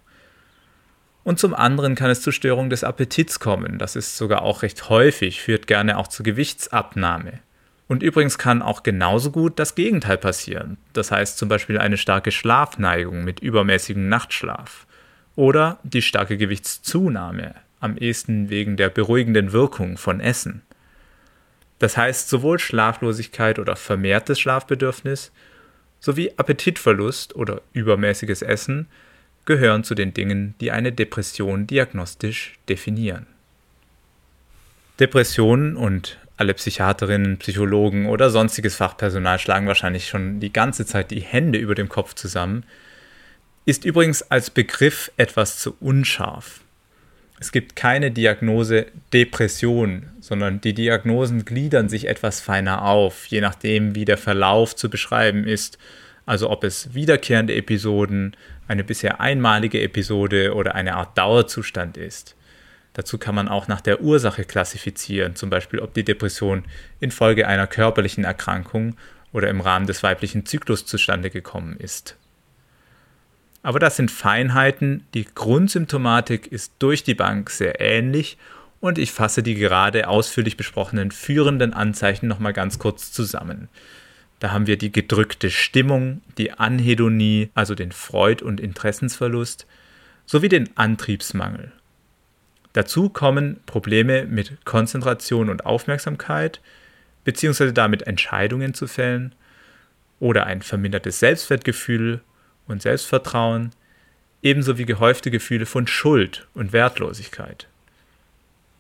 Und 1.24 1.38
zum 1.38 1.54
anderen 1.54 1.94
kann 1.94 2.10
es 2.10 2.20
zu 2.20 2.32
Störungen 2.32 2.68
des 2.68 2.84
Appetits 2.84 3.40
kommen. 3.40 3.78
Das 3.78 3.96
ist 3.96 4.16
sogar 4.18 4.42
auch 4.42 4.62
recht 4.62 4.90
häufig, 4.90 5.40
führt 5.40 5.66
gerne 5.66 5.96
auch 5.96 6.08
zur 6.08 6.24
Gewichtsabnahme. 6.24 7.40
Und 7.88 8.02
übrigens 8.02 8.38
kann 8.38 8.62
auch 8.62 8.82
genauso 8.82 9.30
gut 9.30 9.58
das 9.58 9.74
Gegenteil 9.74 10.18
passieren. 10.18 10.76
Das 10.92 11.10
heißt 11.10 11.38
zum 11.38 11.48
Beispiel 11.48 11.78
eine 11.78 11.96
starke 11.96 12.30
Schlafneigung 12.30 13.24
mit 13.24 13.40
übermäßigem 13.40 14.08
Nachtschlaf. 14.08 14.86
Oder 15.36 15.78
die 15.82 16.02
starke 16.02 16.36
Gewichtszunahme, 16.36 17.54
am 17.80 17.96
ehesten 17.96 18.50
wegen 18.50 18.76
der 18.76 18.88
beruhigenden 18.88 19.52
Wirkung 19.52 19.96
von 19.96 20.20
Essen. 20.20 20.62
Das 21.78 21.96
heißt, 21.96 22.28
sowohl 22.28 22.58
Schlaflosigkeit 22.58 23.58
oder 23.58 23.76
vermehrtes 23.76 24.40
Schlafbedürfnis 24.40 25.32
sowie 26.04 26.32
Appetitverlust 26.37 27.34
oder 27.34 27.62
übermäßiges 27.73 28.42
Essen 28.42 28.88
gehören 29.46 29.84
zu 29.84 29.94
den 29.94 30.12
Dingen, 30.12 30.54
die 30.61 30.70
eine 30.70 30.92
Depression 30.92 31.66
diagnostisch 31.66 32.58
definieren. 32.68 33.26
Depressionen 35.00 35.76
und 35.76 36.18
alle 36.37 36.52
Psychiaterinnen, 36.52 37.38
Psychologen 37.38 38.06
oder 38.06 38.28
sonstiges 38.28 38.76
Fachpersonal 38.76 39.38
schlagen 39.38 39.66
wahrscheinlich 39.66 40.08
schon 40.08 40.40
die 40.40 40.52
ganze 40.52 40.84
Zeit 40.84 41.11
die 41.11 41.20
Hände 41.20 41.58
über 41.58 41.75
dem 41.75 41.88
Kopf 41.88 42.14
zusammen, 42.14 42.64
ist 43.64 43.87
übrigens 43.87 44.23
als 44.30 44.50
Begriff 44.50 45.11
etwas 45.16 45.58
zu 45.58 45.75
unscharf. 45.80 46.61
Es 47.44 47.52
gibt 47.52 47.76
keine 47.76 48.10
Diagnose 48.10 48.86
Depression, 49.12 50.06
sondern 50.18 50.62
die 50.62 50.72
Diagnosen 50.72 51.44
gliedern 51.44 51.90
sich 51.90 52.08
etwas 52.08 52.40
feiner 52.40 52.86
auf, 52.86 53.26
je 53.26 53.42
nachdem, 53.42 53.94
wie 53.94 54.06
der 54.06 54.16
Verlauf 54.16 54.74
zu 54.74 54.88
beschreiben 54.88 55.46
ist. 55.46 55.76
Also 56.24 56.48
ob 56.48 56.64
es 56.64 56.94
wiederkehrende 56.94 57.54
Episoden, 57.54 58.34
eine 58.66 58.82
bisher 58.82 59.20
einmalige 59.20 59.82
Episode 59.82 60.54
oder 60.54 60.74
eine 60.74 60.94
Art 60.94 61.18
Dauerzustand 61.18 61.98
ist. 61.98 62.34
Dazu 62.94 63.18
kann 63.18 63.34
man 63.34 63.48
auch 63.48 63.68
nach 63.68 63.82
der 63.82 64.00
Ursache 64.00 64.46
klassifizieren, 64.46 65.36
zum 65.36 65.50
Beispiel 65.50 65.80
ob 65.80 65.92
die 65.92 66.02
Depression 66.02 66.64
infolge 66.98 67.46
einer 67.46 67.66
körperlichen 67.66 68.24
Erkrankung 68.24 68.96
oder 69.34 69.50
im 69.50 69.60
Rahmen 69.60 69.86
des 69.86 70.02
weiblichen 70.02 70.46
Zyklus 70.46 70.86
zustande 70.86 71.28
gekommen 71.28 71.76
ist. 71.78 72.16
Aber 73.64 73.78
das 73.78 73.97
sind 73.97 74.11
Feinheiten, 74.11 75.06
die 75.14 75.25
Grundsymptomatik 75.25 76.47
ist 76.47 76.75
durch 76.80 77.02
die 77.02 77.14
Bank 77.14 77.49
sehr 77.49 77.80
ähnlich 77.80 78.37
und 78.78 78.99
ich 78.99 79.11
fasse 79.11 79.42
die 79.42 79.54
gerade 79.54 80.06
ausführlich 80.06 80.59
besprochenen 80.59 81.11
führenden 81.11 81.73
Anzeichen 81.73 82.28
nochmal 82.28 82.52
ganz 82.52 82.78
kurz 82.78 83.11
zusammen. 83.11 83.71
Da 84.38 84.50
haben 84.52 84.66
wir 84.66 84.76
die 84.76 84.92
gedrückte 84.92 85.49
Stimmung, 85.49 86.21
die 86.37 86.52
Anhedonie, 86.52 87.49
also 87.54 87.75
den 87.75 87.90
Freud- 87.90 88.44
und 88.44 88.61
Interessensverlust, 88.61 89.66
sowie 90.26 90.50
den 90.50 90.76
Antriebsmangel. 90.76 91.73
Dazu 92.75 93.09
kommen 93.09 93.61
Probleme 93.64 94.26
mit 94.26 94.66
Konzentration 94.66 95.49
und 95.49 95.64
Aufmerksamkeit, 95.64 96.61
beziehungsweise 97.25 97.73
damit 97.73 98.02
Entscheidungen 98.02 98.75
zu 98.75 98.87
fällen, 98.87 99.35
oder 100.21 100.44
ein 100.44 100.61
vermindertes 100.61 101.18
Selbstwertgefühl 101.18 102.21
und 102.66 102.83
Selbstvertrauen, 102.83 103.71
ebenso 104.42 104.78
wie 104.78 104.87
gehäufte 104.87 105.30
Gefühle 105.30 105.66
von 105.66 105.87
Schuld 105.87 106.47
und 106.54 106.73
Wertlosigkeit. 106.73 107.66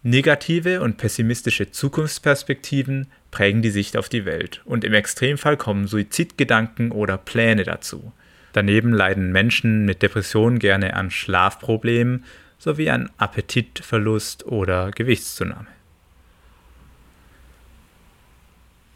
Negative 0.02 0.82
und 0.82 0.98
pessimistische 0.98 1.70
Zukunftsperspektiven 1.70 3.06
prägen 3.30 3.62
die 3.62 3.70
Sicht 3.70 3.96
auf 3.96 4.10
die 4.10 4.26
Welt 4.26 4.60
und 4.66 4.84
im 4.84 4.92
Extremfall 4.92 5.56
kommen 5.56 5.86
Suizidgedanken 5.86 6.92
oder 6.92 7.16
Pläne 7.16 7.64
dazu. 7.64 8.12
Daneben 8.52 8.92
leiden 8.92 9.32
Menschen 9.32 9.86
mit 9.86 10.02
Depressionen 10.02 10.58
gerne 10.58 10.94
an 10.94 11.10
Schlafproblemen 11.10 12.24
sowie 12.58 12.90
an 12.90 13.10
Appetitverlust 13.16 14.46
oder 14.46 14.90
Gewichtszunahme. 14.90 15.66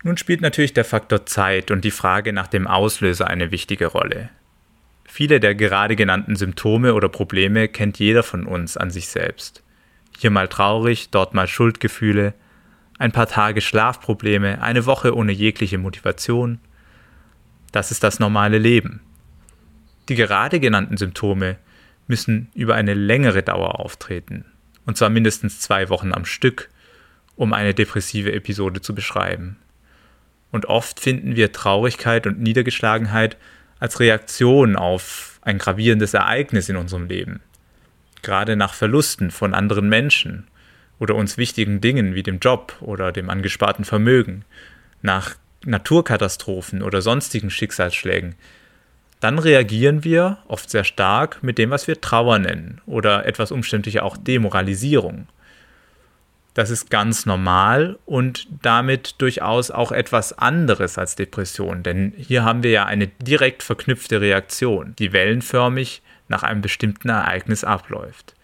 Nun 0.04 0.16
spielt 0.16 0.42
natürlich 0.42 0.74
der 0.74 0.84
Faktor 0.84 1.26
Zeit 1.26 1.70
und 1.70 1.84
die 1.84 1.90
Frage 1.90 2.32
nach 2.32 2.46
dem 2.46 2.66
Auslöser 2.66 3.26
eine 3.26 3.50
wichtige 3.50 3.86
Rolle. 3.86 4.30
Viele 5.10 5.40
der 5.40 5.54
gerade 5.54 5.96
genannten 5.96 6.36
Symptome 6.36 6.94
oder 6.94 7.08
Probleme 7.08 7.66
kennt 7.66 7.98
jeder 7.98 8.22
von 8.22 8.46
uns 8.46 8.76
an 8.76 8.90
sich 8.90 9.08
selbst. 9.08 9.62
Hier 10.18 10.30
mal 10.30 10.48
traurig, 10.48 11.08
dort 11.10 11.32
mal 11.32 11.48
Schuldgefühle, 11.48 12.34
ein 12.98 13.10
paar 13.10 13.26
Tage 13.26 13.62
Schlafprobleme, 13.62 14.60
eine 14.60 14.84
Woche 14.84 15.16
ohne 15.16 15.32
jegliche 15.32 15.78
Motivation. 15.78 16.60
Das 17.72 17.90
ist 17.90 18.04
das 18.04 18.20
normale 18.20 18.58
Leben. 18.58 19.00
Die 20.10 20.14
gerade 20.14 20.60
genannten 20.60 20.98
Symptome 20.98 21.56
müssen 22.06 22.50
über 22.54 22.74
eine 22.74 22.94
längere 22.94 23.42
Dauer 23.42 23.80
auftreten, 23.80 24.44
und 24.84 24.98
zwar 24.98 25.08
mindestens 25.08 25.58
zwei 25.58 25.88
Wochen 25.88 26.12
am 26.12 26.26
Stück, 26.26 26.68
um 27.34 27.54
eine 27.54 27.72
depressive 27.72 28.32
Episode 28.32 28.82
zu 28.82 28.94
beschreiben. 28.94 29.56
Und 30.52 30.66
oft 30.66 31.00
finden 31.00 31.34
wir 31.34 31.50
Traurigkeit 31.52 32.26
und 32.26 32.40
Niedergeschlagenheit 32.40 33.38
als 33.78 34.00
Reaktion 34.00 34.76
auf 34.76 35.38
ein 35.42 35.58
gravierendes 35.58 36.14
Ereignis 36.14 36.68
in 36.68 36.76
unserem 36.76 37.06
Leben 37.06 37.40
gerade 38.22 38.56
nach 38.56 38.74
Verlusten 38.74 39.30
von 39.30 39.54
anderen 39.54 39.88
Menschen 39.88 40.46
oder 40.98 41.14
uns 41.14 41.38
wichtigen 41.38 41.80
Dingen 41.80 42.14
wie 42.14 42.22
dem 42.22 42.38
Job 42.38 42.76
oder 42.80 43.12
dem 43.12 43.30
angesparten 43.30 43.84
Vermögen, 43.84 44.44
nach 45.02 45.36
Naturkatastrophen 45.64 46.82
oder 46.82 47.02
sonstigen 47.02 47.50
Schicksalsschlägen, 47.50 48.34
dann 49.20 49.38
reagieren 49.38 50.04
wir 50.04 50.38
oft 50.46 50.70
sehr 50.70 50.84
stark 50.84 51.42
mit 51.42 51.58
dem, 51.58 51.70
was 51.70 51.88
wir 51.88 52.00
Trauer 52.00 52.38
nennen 52.38 52.80
oder 52.86 53.26
etwas 53.26 53.50
umständlicher 53.50 54.04
auch 54.04 54.16
Demoralisierung. 54.16 55.26
Das 56.54 56.70
ist 56.70 56.90
ganz 56.90 57.24
normal 57.24 57.98
und 58.04 58.48
damit 58.62 59.16
durchaus 59.18 59.70
auch 59.70 59.92
etwas 59.92 60.36
anderes 60.36 60.98
als 60.98 61.14
Depression, 61.14 61.82
denn 61.82 62.12
hier 62.16 62.44
haben 62.44 62.62
wir 62.62 62.70
ja 62.70 62.86
eine 62.86 63.06
direkt 63.06 63.62
verknüpfte 63.62 64.20
Reaktion, 64.20 64.94
die 64.98 65.12
wellenförmig 65.12 66.02
nach 66.26 66.42
einem 66.42 66.60
bestimmten 66.60 67.10
Ereignis 67.10 67.64
abläuft. 67.64 68.34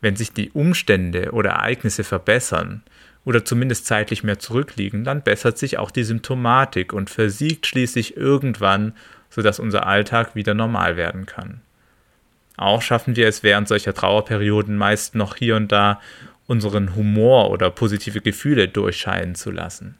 Wenn 0.00 0.16
sich 0.16 0.32
die 0.32 0.50
Umstände 0.50 1.32
oder 1.32 1.50
Ereignisse 1.50 2.04
verbessern 2.04 2.82
oder 3.24 3.44
zumindest 3.44 3.86
zeitlich 3.86 4.24
mehr 4.24 4.38
zurückliegen, 4.38 5.04
dann 5.04 5.22
bessert 5.22 5.58
sich 5.58 5.78
auch 5.78 5.90
die 5.90 6.04
Symptomatik 6.04 6.92
und 6.92 7.10
versiegt 7.10 7.66
schließlich 7.66 8.16
irgendwann, 8.16 8.94
sodass 9.30 9.60
unser 9.60 9.86
Alltag 9.86 10.34
wieder 10.34 10.54
normal 10.54 10.96
werden 10.96 11.26
kann. 11.26 11.60
Auch 12.56 12.82
schaffen 12.82 13.16
wir 13.16 13.28
es 13.28 13.42
während 13.42 13.68
solcher 13.68 13.94
Trauerperioden 13.94 14.76
meist 14.76 15.14
noch 15.14 15.36
hier 15.36 15.56
und 15.56 15.72
da 15.72 16.00
unseren 16.46 16.94
Humor 16.94 17.50
oder 17.50 17.70
positive 17.70 18.20
Gefühle 18.20 18.68
durchscheinen 18.68 19.34
zu 19.34 19.50
lassen. 19.50 19.98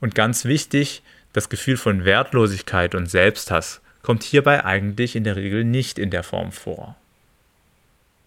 Und 0.00 0.14
ganz 0.14 0.44
wichtig, 0.44 1.02
das 1.32 1.48
Gefühl 1.48 1.76
von 1.76 2.04
Wertlosigkeit 2.04 2.94
und 2.94 3.06
Selbsthass 3.06 3.80
kommt 4.02 4.22
hierbei 4.22 4.64
eigentlich 4.64 5.16
in 5.16 5.24
der 5.24 5.36
Regel 5.36 5.64
nicht 5.64 5.98
in 5.98 6.10
der 6.10 6.22
Form 6.22 6.52
vor. 6.52 6.96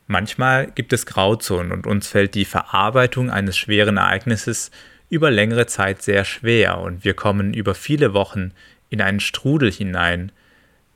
Manchmal 0.07 0.67
gibt 0.71 0.93
es 0.93 1.05
Grauzonen 1.05 1.71
und 1.71 1.87
uns 1.87 2.07
fällt 2.07 2.35
die 2.35 2.45
Verarbeitung 2.45 3.29
eines 3.29 3.57
schweren 3.57 3.97
Ereignisses 3.97 4.71
über 5.09 5.31
längere 5.31 5.65
Zeit 5.65 6.01
sehr 6.01 6.25
schwer 6.25 6.79
und 6.79 7.03
wir 7.03 7.13
kommen 7.13 7.53
über 7.53 7.75
viele 7.75 8.13
Wochen 8.13 8.51
in 8.89 9.01
einen 9.01 9.19
Strudel 9.19 9.71
hinein, 9.71 10.31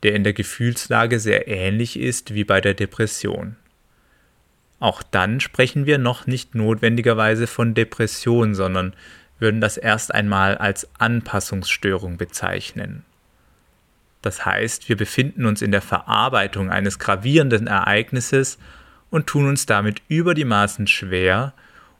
der 0.04 0.14
in 0.14 0.24
der 0.24 0.34
Gefühlslage 0.34 1.20
sehr 1.20 1.48
ähnlich 1.48 2.00
ist 2.00 2.34
wie 2.34 2.44
bei 2.44 2.62
der 2.62 2.74
Depression. 2.74 3.56
Auch 4.80 5.04
dann 5.04 5.40
sprechen 5.40 5.86
wir 5.86 5.98
noch 5.98 6.26
nicht 6.26 6.56
notwendigerweise 6.56 7.48
von 7.48 7.74
Depression, 7.74 8.56
sondern 8.56 8.94
würden 9.40 9.62
das 9.62 9.78
erst 9.78 10.14
einmal 10.14 10.58
als 10.58 10.90
Anpassungsstörung 11.00 12.18
bezeichnen. 12.18 13.04
Das 14.22 14.46
heißt, 14.46 14.90
wir 14.90 14.98
befinden 14.98 15.46
uns 15.46 15.62
in 15.62 15.72
der 15.72 15.82
Verarbeitung 15.82 16.70
eines 16.70 17.00
gravierenden 17.00 17.68
Ereignisses 17.68 18.58
und 19.10 19.28
tun 19.28 19.48
uns 19.48 19.66
damit 19.66 20.02
über 20.08 20.34
die 20.34 20.46
Maßen 20.46 20.88
schwer 20.88 21.54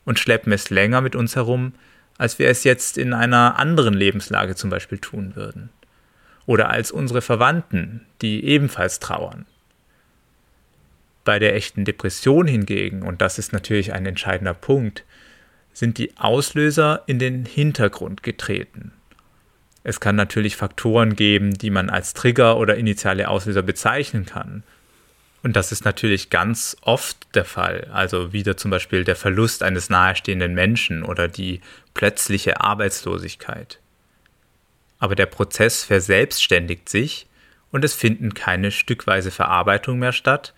und 0.04 0.18
schleppen 0.18 0.52
es 0.52 0.70
länger 0.70 1.00
mit 1.00 1.16
uns 1.16 1.36
herum, 1.36 1.72
als 2.18 2.38
wir 2.38 2.48
es 2.48 2.64
jetzt 2.64 2.98
in 2.98 3.14
einer 3.14 3.58
anderen 3.58 3.94
Lebenslage 3.94 4.54
zum 4.54 4.68
Beispiel 4.68 4.98
tun 4.98 5.34
würden. 5.34 5.70
Oder 6.44 6.68
als 6.68 6.90
unsere 6.90 7.22
Verwandten, 7.22 8.06
die 8.20 8.44
ebenfalls 8.44 8.98
trauern. 9.00 9.46
Bei 11.24 11.38
der 11.38 11.54
echten 11.54 11.84
Depression 11.84 12.46
hingegen, 12.46 13.02
und 13.02 13.20
das 13.20 13.38
ist 13.38 13.52
natürlich 13.52 13.92
ein 13.92 14.06
entscheidender 14.06 14.54
Punkt, 14.54 15.04
sind 15.72 15.98
die 15.98 16.16
Auslöser 16.16 17.02
in 17.06 17.18
den 17.18 17.44
Hintergrund 17.44 18.22
getreten. 18.22 18.92
Es 19.82 20.00
kann 20.00 20.16
natürlich 20.16 20.56
Faktoren 20.56 21.16
geben, 21.16 21.54
die 21.54 21.70
man 21.70 21.88
als 21.88 22.12
Trigger 22.12 22.58
oder 22.58 22.76
initiale 22.76 23.28
Auslöser 23.28 23.62
bezeichnen 23.62 24.26
kann. 24.26 24.62
Und 25.42 25.56
das 25.56 25.72
ist 25.72 25.86
natürlich 25.86 26.28
ganz 26.28 26.76
oft 26.82 27.34
der 27.34 27.46
Fall. 27.46 27.88
Also 27.92 28.32
wieder 28.32 28.58
zum 28.58 28.70
Beispiel 28.70 29.04
der 29.04 29.16
Verlust 29.16 29.62
eines 29.62 29.88
nahestehenden 29.88 30.52
Menschen 30.52 31.02
oder 31.02 31.28
die 31.28 31.62
plötzliche 31.94 32.60
Arbeitslosigkeit. 32.60 33.80
Aber 34.98 35.14
der 35.14 35.26
Prozess 35.26 35.82
verselbstständigt 35.82 36.90
sich 36.90 37.26
und 37.70 37.84
es 37.84 37.94
finden 37.94 38.34
keine 38.34 38.70
stückweise 38.70 39.30
Verarbeitung 39.30 39.98
mehr 39.98 40.12
statt, 40.12 40.52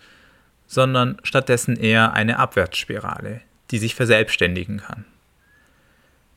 sondern 0.73 1.19
stattdessen 1.23 1.77
eher 1.77 2.15
eine 2.15 2.39
Abwärtsspirale, 2.39 3.43
die 3.71 3.77
sich 3.77 3.95
verselbstständigen 3.95 4.79
kann. 4.79 5.05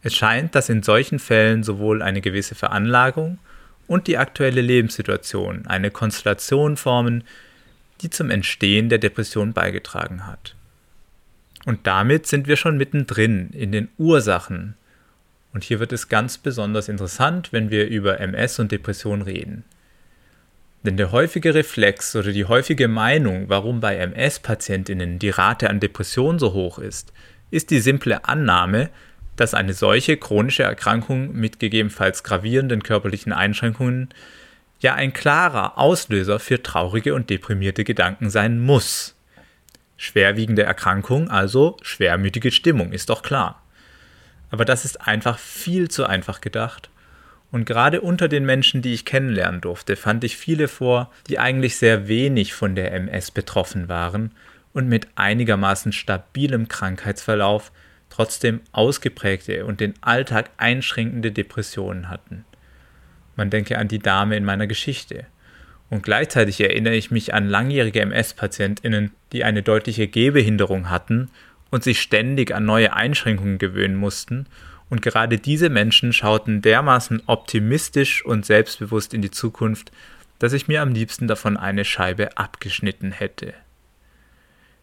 Es 0.01 0.13
scheint, 0.13 0.55
dass 0.55 0.67
in 0.67 0.83
solchen 0.83 1.19
Fällen 1.19 1.63
sowohl 1.63 2.01
eine 2.01 2.19
gewisse 2.19 2.53
Veranlagung 2.53 3.39
und 3.87 4.07
die 4.07 4.17
aktuelle 4.17 4.59
Lebenssituation 4.59 5.67
eine 5.67 5.89
Konstellation 5.89 6.75
formen, 6.75 7.23
die 8.01 8.09
zum 8.09 8.29
Entstehen 8.29 8.89
der 8.89 8.97
Depression 8.97 9.53
beigetragen 9.53 10.27
hat. 10.27 10.53
Und 11.63 11.87
damit 11.87 12.27
sind 12.27 12.45
wir 12.49 12.57
schon 12.57 12.75
mittendrin 12.75 13.51
in 13.51 13.71
den 13.71 13.87
Ursachen. 13.97 14.73
Und 15.53 15.63
hier 15.63 15.79
wird 15.79 15.93
es 15.93 16.09
ganz 16.09 16.37
besonders 16.37 16.89
interessant, 16.89 17.53
wenn 17.53 17.71
wir 17.71 17.87
über 17.87 18.19
MS 18.19 18.59
und 18.59 18.73
Depression 18.73 19.21
reden. 19.21 19.63
Denn 20.85 20.97
der 20.97 21.11
häufige 21.11 21.55
Reflex 21.55 22.15
oder 22.15 22.31
die 22.31 22.45
häufige 22.45 22.87
Meinung, 22.87 23.49
warum 23.49 23.79
bei 23.79 23.95
MS-Patientinnen 23.97 25.17
die 25.17 25.31
Rate 25.31 25.71
an 25.71 25.79
Depression 25.79 26.37
so 26.37 26.53
hoch 26.53 26.77
ist, 26.77 27.11
ist 27.49 27.71
die 27.71 27.79
simple 27.79 28.25
Annahme, 28.25 28.91
dass 29.35 29.55
eine 29.55 29.73
solche 29.73 30.15
chronische 30.15 30.61
Erkrankung 30.61 31.33
mit 31.33 31.59
gegebenenfalls 31.59 32.23
gravierenden 32.23 32.83
körperlichen 32.83 33.33
Einschränkungen 33.33 34.09
ja 34.79 34.93
ein 34.93 35.11
klarer 35.11 35.79
Auslöser 35.79 36.37
für 36.37 36.61
traurige 36.61 37.15
und 37.15 37.31
deprimierte 37.31 37.83
Gedanken 37.83 38.29
sein 38.29 38.59
muss. 38.59 39.15
Schwerwiegende 39.97 40.61
Erkrankung, 40.61 41.31
also 41.31 41.77
schwermütige 41.81 42.51
Stimmung, 42.51 42.91
ist 42.91 43.09
doch 43.09 43.23
klar. 43.23 43.63
Aber 44.51 44.65
das 44.65 44.85
ist 44.85 45.01
einfach 45.01 45.39
viel 45.39 45.89
zu 45.89 46.05
einfach 46.05 46.41
gedacht. 46.41 46.91
Und 47.55 47.63
gerade 47.63 48.01
unter 48.01 48.27
den 48.27 48.45
Menschen, 48.45 48.81
die 48.81 48.93
ich 48.93 49.05
kennenlernen 49.05 49.61
durfte, 49.61 49.95
fand 49.95 50.25
ich 50.25 50.35
viele 50.35 50.67
vor, 50.67 51.09
die 51.29 51.39
eigentlich 51.39 51.77
sehr 51.77 52.09
wenig 52.09 52.53
von 52.53 52.75
der 52.75 52.91
MS 52.91 53.31
betroffen 53.31 53.87
waren 53.87 54.31
und 54.73 54.89
mit 54.89 55.07
einigermaßen 55.15 55.93
stabilem 55.93 56.67
Krankheitsverlauf 56.67 57.71
trotzdem 58.09 58.59
ausgeprägte 58.73 59.65
und 59.65 59.79
den 59.79 59.93
Alltag 60.01 60.49
einschränkende 60.57 61.31
Depressionen 61.31 62.09
hatten. 62.09 62.43
Man 63.37 63.49
denke 63.49 63.77
an 63.77 63.87
die 63.87 63.99
Dame 63.99 64.35
in 64.35 64.43
meiner 64.43 64.67
Geschichte. 64.67 65.25
Und 65.89 66.03
gleichzeitig 66.03 66.59
erinnere 66.59 66.95
ich 66.95 67.09
mich 67.09 67.33
an 67.33 67.47
langjährige 67.47 68.01
MS-Patientinnen, 68.01 69.11
die 69.31 69.45
eine 69.45 69.63
deutliche 69.63 70.09
Gehbehinderung 70.09 70.89
hatten 70.89 71.29
und 71.71 71.85
sich 71.85 72.01
ständig 72.01 72.53
an 72.53 72.65
neue 72.65 72.91
Einschränkungen 72.91 73.59
gewöhnen 73.59 73.95
mussten. 73.95 74.45
Und 74.89 75.01
gerade 75.01 75.37
diese 75.37 75.69
Menschen 75.69 76.13
schauten 76.13 76.61
dermaßen 76.61 77.23
optimistisch 77.25 78.23
und 78.25 78.45
selbstbewusst 78.45 79.13
in 79.13 79.21
die 79.21 79.31
Zukunft, 79.31 79.91
dass 80.39 80.53
ich 80.53 80.67
mir 80.67 80.81
am 80.81 80.93
liebsten 80.93 81.27
davon 81.27 81.57
eine 81.57 81.85
Scheibe 81.85 82.37
abgeschnitten 82.37 83.11
hätte. 83.11 83.53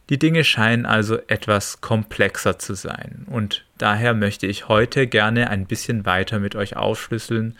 Die 0.09 0.19
Dinge 0.19 0.45
scheinen 0.45 0.85
also 0.85 1.19
etwas 1.29 1.81
komplexer 1.81 2.59
zu 2.59 2.75
sein 2.75 3.25
und 3.31 3.65
daher 3.79 4.15
möchte 4.15 4.47
ich 4.47 4.69
heute 4.69 5.07
gerne 5.07 5.49
ein 5.49 5.67
bisschen 5.67 6.05
weiter 6.05 6.39
mit 6.41 6.57
euch 6.57 6.77
aufschlüsseln, 6.77 7.57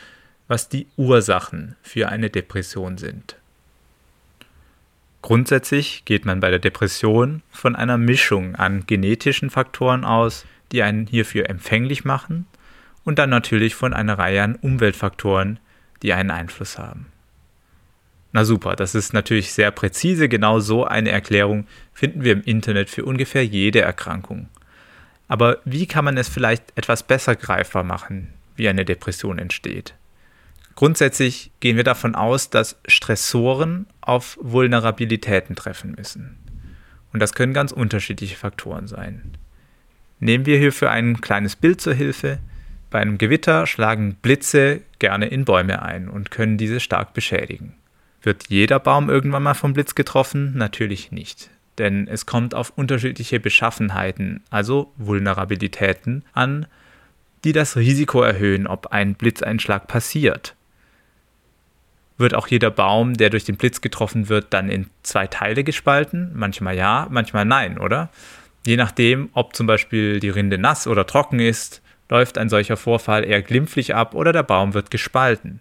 was 0.49 0.69
die 0.69 0.87
Ursachen 0.97 1.77
für 1.83 2.09
eine 2.09 2.29
Depression 2.29 2.99
sind. 2.99 3.37
Grundsätzlich 5.23 6.05
geht 6.05 6.25
man 6.25 6.41
bei 6.41 6.51
der 6.51 6.59
Depression 6.59 7.43
von 7.51 7.77
einer 7.77 7.97
Mischung 7.97 8.57
an 8.57 8.87
genetischen 8.87 9.51
Faktoren 9.51 10.05
aus, 10.05 10.45
die 10.73 10.83
einen 10.83 11.07
hierfür 11.07 11.49
empfänglich 11.49 12.05
machen, 12.05 12.47
und 13.05 13.19
dann 13.19 13.31
natürlich 13.31 13.75
von 13.75 13.93
einer 13.93 14.19
Reihe 14.19 14.43
an 14.43 14.57
Umweltfaktoren, 14.57 15.59
die 16.03 16.13
einen 16.13 16.31
Einfluss 16.31 16.79
haben. 16.79 17.07
Na 18.33 18.45
super, 18.45 18.77
das 18.77 18.95
ist 18.95 19.13
natürlich 19.13 19.53
sehr 19.53 19.71
präzise. 19.71 20.29
Genau 20.29 20.61
so 20.61 20.85
eine 20.85 21.11
Erklärung 21.11 21.67
finden 21.93 22.25
wir 22.25 22.33
im 22.33 22.43
Internet 22.43 22.89
für 22.89 23.05
ungefähr 23.05 23.45
jede 23.45 23.83
Erkrankung. 23.83 24.49
Aber 25.29 25.59
wie 25.65 25.87
kann 25.87 26.05
man 26.05 26.17
es 26.17 26.29
vielleicht 26.29 26.77
etwas 26.77 27.03
besser 27.03 27.37
greifbar 27.37 27.85
machen, 27.85 28.33
wie 28.57 28.69
eine 28.69 28.85
Depression 28.85 29.39
entsteht? 29.39 29.95
Grundsätzlich 30.75 31.51
gehen 31.61 31.77
wir 31.77 31.85
davon 31.85 32.15
aus, 32.15 32.49
dass 32.49 32.79
Stressoren 32.89 33.87
auf 34.01 34.39
Vulnerabilitäten 34.41 35.55
treffen 35.55 35.95
müssen. 35.97 36.39
Und 37.13 37.21
das 37.21 37.35
können 37.35 37.53
ganz 37.53 37.73
unterschiedliche 37.73 38.37
Faktoren 38.37 38.87
sein. 38.87 39.37
Nehmen 40.23 40.47
wir 40.47 40.57
hierfür 40.57 40.93
ein 40.93 41.21
kleines 41.21 41.57
Bild 41.57 41.81
zur 41.81 41.95
Hilfe. 41.95 42.39
Bei 42.91 43.01
einem 43.01 43.19
Gewitter 43.19 43.67
schlagen 43.67 44.15
Blitze 44.23 44.83
gerne 45.01 45.27
in 45.27 45.45
Bäume 45.45 45.83
ein 45.83 46.09
und 46.09 46.31
können 46.31 46.59
diese 46.59 46.79
stark 46.79 47.13
beschädigen. 47.13 47.75
Wird 48.23 48.45
jeder 48.49 48.79
Baum 48.79 49.11
irgendwann 49.11 49.43
mal 49.43 49.55
vom 49.55 49.73
Blitz 49.73 49.97
getroffen? 49.97 50.57
Natürlich 50.57 51.11
nicht. 51.11 51.51
Denn 51.79 52.07
es 52.07 52.25
kommt 52.25 52.55
auf 52.55 52.71
unterschiedliche 52.77 53.41
Beschaffenheiten, 53.41 54.45
also 54.49 54.93
Vulnerabilitäten, 54.97 56.25
an, 56.35 56.67
die 57.43 57.53
das 57.53 57.77
Risiko 57.77 58.23
erhöhen, 58.23 58.69
ob 58.69 58.93
ein 58.93 59.17
Blitzeinschlag 59.17 59.89
passiert. 59.89 60.55
Wird 62.17 62.35
auch 62.35 62.47
jeder 62.47 62.71
Baum, 62.71 63.15
der 63.15 63.31
durch 63.31 63.43
den 63.43 63.57
Blitz 63.57 63.81
getroffen 63.81 64.29
wird, 64.29 64.53
dann 64.55 64.71
in 64.71 64.87
zwei 65.03 65.27
Teile 65.27 65.65
gespalten? 65.65 66.31
Manchmal 66.33 66.77
ja, 66.77 67.09
manchmal 67.11 67.45
nein, 67.45 67.77
oder? 67.77 68.11
Je 68.65 68.77
nachdem, 68.77 69.31
ob 69.33 69.57
zum 69.57 69.67
Beispiel 69.67 70.21
die 70.21 70.29
Rinde 70.31 70.59
nass 70.59 70.87
oder 70.87 71.07
trocken 71.07 71.41
ist, 71.41 71.83
läuft 72.09 72.39
ein 72.39 72.49
solcher 72.49 72.77
Vorfall 72.77 73.25
eher 73.25 73.43
glimpflich 73.43 73.95
ab 73.95 74.15
oder 74.15 74.33
der 74.33 74.43
Baum 74.43 74.75
wird 74.75 74.91
gespalten. 74.91 75.61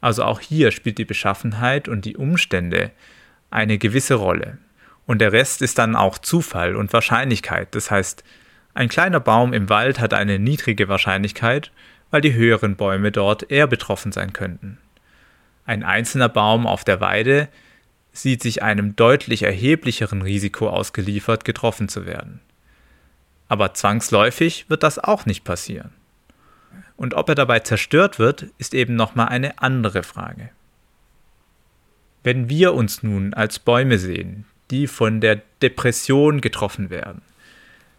Also 0.00 0.22
auch 0.24 0.40
hier 0.40 0.70
spielt 0.70 0.98
die 0.98 1.04
Beschaffenheit 1.04 1.88
und 1.88 2.04
die 2.04 2.16
Umstände 2.16 2.92
eine 3.50 3.78
gewisse 3.78 4.14
Rolle. 4.14 4.58
Und 5.06 5.20
der 5.20 5.32
Rest 5.32 5.62
ist 5.62 5.78
dann 5.78 5.96
auch 5.96 6.18
Zufall 6.18 6.76
und 6.76 6.92
Wahrscheinlichkeit. 6.92 7.74
Das 7.74 7.90
heißt, 7.90 8.22
ein 8.74 8.88
kleiner 8.88 9.20
Baum 9.20 9.52
im 9.54 9.68
Wald 9.70 9.98
hat 9.98 10.14
eine 10.14 10.38
niedrige 10.38 10.88
Wahrscheinlichkeit, 10.88 11.72
weil 12.10 12.20
die 12.20 12.34
höheren 12.34 12.76
Bäume 12.76 13.10
dort 13.10 13.50
eher 13.50 13.66
betroffen 13.66 14.12
sein 14.12 14.32
könnten. 14.32 14.78
Ein 15.64 15.82
einzelner 15.82 16.28
Baum 16.28 16.66
auf 16.66 16.84
der 16.84 17.00
Weide 17.00 17.48
sieht 18.22 18.42
sich 18.42 18.62
einem 18.62 18.96
deutlich 18.96 19.42
erheblicheren 19.42 20.22
Risiko 20.22 20.68
ausgeliefert, 20.68 21.44
getroffen 21.44 21.88
zu 21.88 22.06
werden. 22.06 22.40
Aber 23.48 23.74
zwangsläufig 23.74 24.66
wird 24.68 24.82
das 24.82 24.98
auch 24.98 25.26
nicht 25.26 25.44
passieren. 25.44 25.90
Und 26.96 27.14
ob 27.14 27.28
er 27.28 27.34
dabei 27.34 27.60
zerstört 27.60 28.18
wird, 28.18 28.46
ist 28.58 28.74
eben 28.74 28.96
nochmal 28.96 29.28
eine 29.28 29.62
andere 29.62 30.02
Frage. 30.02 30.50
Wenn 32.24 32.48
wir 32.48 32.74
uns 32.74 33.02
nun 33.02 33.32
als 33.34 33.58
Bäume 33.58 33.98
sehen, 33.98 34.44
die 34.70 34.86
von 34.86 35.20
der 35.20 35.40
Depression 35.62 36.40
getroffen 36.40 36.90
werden, 36.90 37.22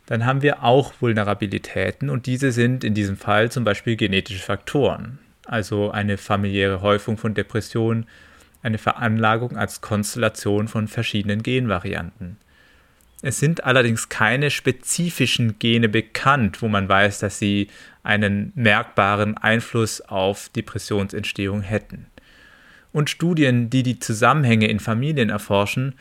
dann 0.06 0.26
haben 0.26 0.42
wir 0.42 0.64
auch 0.64 0.94
Vulnerabilitäten 1.00 2.10
und 2.10 2.26
diese 2.26 2.52
sind 2.52 2.84
in 2.84 2.94
diesem 2.94 3.16
Fall 3.16 3.52
zum 3.52 3.64
Beispiel 3.64 3.96
genetische 3.96 4.44
Faktoren, 4.44 5.20
also 5.46 5.92
eine 5.92 6.18
familiäre 6.18 6.82
Häufung 6.82 7.18
von 7.18 7.34
Depressionen, 7.34 8.08
eine 8.62 8.78
Veranlagung 8.78 9.58
als 9.58 9.82
Konstellation 9.82 10.68
von 10.68 10.88
verschiedenen 10.88 11.44
Genvarianten. 11.44 12.38
Es 13.22 13.40
sind 13.40 13.66
allerdings 13.66 14.08
keine 14.08 14.50
spezifischen 14.50 15.60
Gene 15.60 15.90
bekannt, 15.90 16.62
wo 16.62 16.70
man 16.70 16.88
weiß, 16.88 17.20
dass 17.20 17.38
sie 17.38 17.68
einen 18.02 18.54
merkbaren 18.56 19.38
Einfluss 19.38 20.00
auf 20.02 20.50
Depressionsentstehung 20.50 21.62
hätten. 21.62 22.06
Und 22.94 23.10
Studien, 23.10 23.70
die 23.70 23.84
die 23.84 24.00
Zusammenhänge 24.00 24.68
in 24.68 24.80
Familien 24.80 25.30
erforschen, 25.30 25.96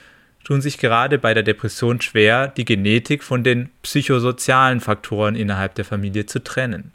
tun 0.45 0.61
sich 0.61 0.79
gerade 0.79 1.19
bei 1.19 1.35
der 1.35 1.43
Depression 1.43 2.01
schwer, 2.01 2.49
die 2.49 2.65
Genetik 2.65 3.23
von 3.23 3.43
den 3.43 3.69
psychosozialen 3.83 4.81
Faktoren 4.81 5.35
innerhalb 5.35 5.75
der 5.75 5.85
Familie 5.85 6.27
zu 6.27 6.43
trennen. 6.43 6.95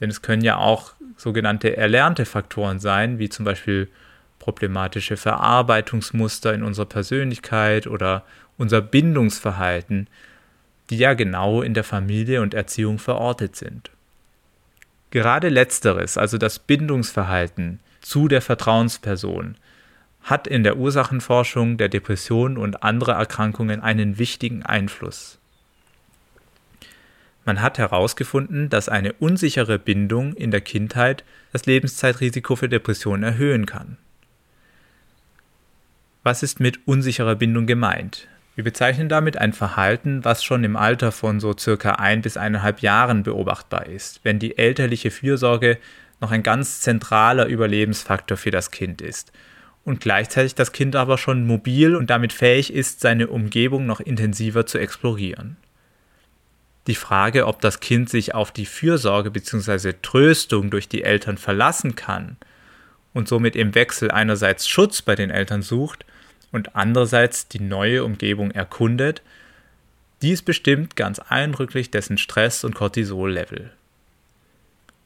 Denn 0.00 0.08
es 0.08 0.22
können 0.22 0.42
ja 0.42 0.56
auch 0.56 0.94
sogenannte 1.16 1.76
erlernte 1.76 2.24
Faktoren 2.24 2.78
sein, 2.78 3.18
wie 3.18 3.28
zum 3.28 3.44
Beispiel 3.44 3.88
problematische 4.42 5.16
Verarbeitungsmuster 5.16 6.52
in 6.52 6.64
unserer 6.64 6.86
Persönlichkeit 6.86 7.86
oder 7.86 8.24
unser 8.58 8.80
Bindungsverhalten, 8.80 10.08
die 10.90 10.98
ja 10.98 11.14
genau 11.14 11.62
in 11.62 11.74
der 11.74 11.84
Familie 11.84 12.42
und 12.42 12.52
Erziehung 12.52 12.98
verortet 12.98 13.54
sind. 13.54 13.92
Gerade 15.12 15.48
letzteres, 15.48 16.18
also 16.18 16.38
das 16.38 16.58
Bindungsverhalten 16.58 17.78
zu 18.00 18.26
der 18.26 18.42
Vertrauensperson, 18.42 19.54
hat 20.22 20.48
in 20.48 20.64
der 20.64 20.76
Ursachenforschung 20.76 21.76
der 21.76 21.88
Depression 21.88 22.58
und 22.58 22.82
anderer 22.82 23.14
Erkrankungen 23.14 23.80
einen 23.80 24.18
wichtigen 24.18 24.64
Einfluss. 24.64 25.38
Man 27.44 27.62
hat 27.62 27.78
herausgefunden, 27.78 28.70
dass 28.70 28.88
eine 28.88 29.12
unsichere 29.12 29.78
Bindung 29.78 30.32
in 30.32 30.50
der 30.50 30.62
Kindheit 30.62 31.22
das 31.52 31.64
Lebenszeitrisiko 31.66 32.56
für 32.56 32.68
Depressionen 32.68 33.22
erhöhen 33.22 33.66
kann. 33.66 33.98
Was 36.24 36.44
ist 36.44 36.60
mit 36.60 36.86
unsicherer 36.86 37.34
Bindung 37.34 37.66
gemeint? 37.66 38.28
Wir 38.54 38.62
bezeichnen 38.62 39.08
damit 39.08 39.38
ein 39.38 39.52
Verhalten, 39.52 40.24
was 40.24 40.44
schon 40.44 40.62
im 40.62 40.76
Alter 40.76 41.10
von 41.10 41.40
so 41.40 41.56
circa 41.58 41.92
ein 41.94 42.22
bis 42.22 42.36
eineinhalb 42.36 42.80
Jahren 42.80 43.24
beobachtbar 43.24 43.86
ist, 43.86 44.20
wenn 44.22 44.38
die 44.38 44.56
elterliche 44.56 45.10
Fürsorge 45.10 45.78
noch 46.20 46.30
ein 46.30 46.44
ganz 46.44 46.80
zentraler 46.80 47.46
Überlebensfaktor 47.46 48.36
für 48.36 48.52
das 48.52 48.70
Kind 48.70 49.00
ist 49.02 49.32
und 49.84 50.00
gleichzeitig 50.00 50.54
das 50.54 50.70
Kind 50.70 50.94
aber 50.94 51.18
schon 51.18 51.44
mobil 51.44 51.96
und 51.96 52.08
damit 52.08 52.32
fähig 52.32 52.72
ist, 52.72 53.00
seine 53.00 53.26
Umgebung 53.26 53.86
noch 53.86 53.98
intensiver 53.98 54.64
zu 54.64 54.78
explorieren. 54.78 55.56
Die 56.86 56.94
Frage, 56.94 57.48
ob 57.48 57.60
das 57.60 57.80
Kind 57.80 58.08
sich 58.08 58.32
auf 58.32 58.52
die 58.52 58.66
Fürsorge 58.66 59.32
bzw. 59.32 59.94
Tröstung 60.02 60.70
durch 60.70 60.88
die 60.88 61.02
Eltern 61.02 61.36
verlassen 61.36 61.96
kann 61.96 62.36
und 63.12 63.26
somit 63.26 63.56
im 63.56 63.74
Wechsel 63.74 64.12
einerseits 64.12 64.68
Schutz 64.68 65.02
bei 65.02 65.16
den 65.16 65.30
Eltern 65.30 65.62
sucht 65.62 66.04
und 66.52 66.76
andererseits 66.76 67.48
die 67.48 67.60
neue 67.60 68.04
Umgebung 68.04 68.50
erkundet, 68.50 69.22
dies 70.20 70.42
bestimmt 70.42 70.94
ganz 70.94 71.18
eindrücklich 71.18 71.90
dessen 71.90 72.18
Stress- 72.18 72.62
und 72.62 72.74
Cortisol-Level. 72.74 73.72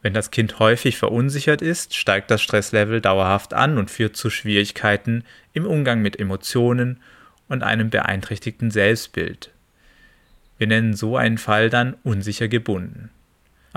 Wenn 0.03 0.13
das 0.13 0.29
Kind 0.29 0.59
häufig 0.59 0.97
verunsichert 0.97 1.61
ist, 1.61 1.95
steigt 1.95 2.29
das 2.29 2.41
Stresslevel 2.41 3.01
dauerhaft 3.01 3.53
an 3.53 3.77
und 3.77 3.89
führt 3.89 4.15
zu 4.15 4.29
Schwierigkeiten 4.29 5.23
im 5.53 5.65
Umgang 5.65 6.01
mit 6.01 6.19
Emotionen 6.19 6.99
und 7.47 7.63
einem 7.63 7.89
beeinträchtigten 7.89 8.69
Selbstbild. 8.69 9.51
Wir 10.57 10.67
nennen 10.67 10.93
so 10.93 11.17
einen 11.17 11.37
Fall 11.37 11.69
dann 11.69 11.95
unsicher 12.03 12.47
gebunden. 12.47 13.09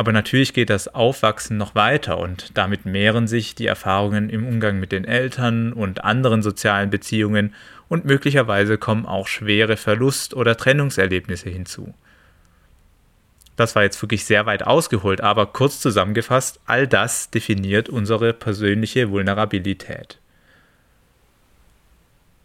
Aber 0.01 0.13
natürlich 0.13 0.55
geht 0.55 0.71
das 0.71 0.89
Aufwachsen 0.89 1.59
noch 1.59 1.75
weiter 1.75 2.17
und 2.17 2.57
damit 2.57 2.87
mehren 2.87 3.29
sich 3.29 3.55
die 3.55 3.67
Erfahrungen 3.67 4.31
im 4.31 4.47
Umgang 4.47 4.81
mit 4.81 4.93
den 4.93 5.05
Eltern 5.05 5.75
und 5.75 6.05
anderen 6.05 6.41
sozialen 6.41 6.89
Beziehungen 6.89 7.55
und 7.91 8.07
möglicherweise 8.07 8.79
kommen 8.79 9.05
auch 9.05 9.29
schwere 9.29 9.77
Verlust- 9.77 10.33
oder 10.33 10.57
Trennungserlebnisse 10.57 11.51
hinzu. 11.51 11.93
Das 13.57 13.77
war 13.77 13.83
jetzt 13.83 14.01
wirklich 14.01 14.25
sehr 14.25 14.47
weit 14.47 14.63
ausgeholt, 14.63 15.21
aber 15.21 15.45
kurz 15.45 15.81
zusammengefasst, 15.81 16.61
all 16.65 16.89
das 16.89 17.29
definiert 17.29 17.91
unsere 17.91 18.33
persönliche 18.33 19.11
Vulnerabilität. 19.11 20.19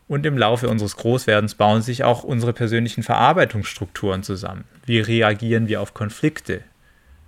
Und 0.09 0.25
im 0.25 0.37
Laufe 0.37 0.67
unseres 0.67 0.97
Großwerdens 0.97 1.55
bauen 1.55 1.81
sich 1.81 2.03
auch 2.03 2.25
unsere 2.25 2.51
persönlichen 2.51 3.01
Verarbeitungsstrukturen 3.01 4.23
zusammen. 4.23 4.65
Wie 4.85 4.99
reagieren 4.99 5.69
wir 5.69 5.79
auf 5.79 5.93
Konflikte? 5.93 6.61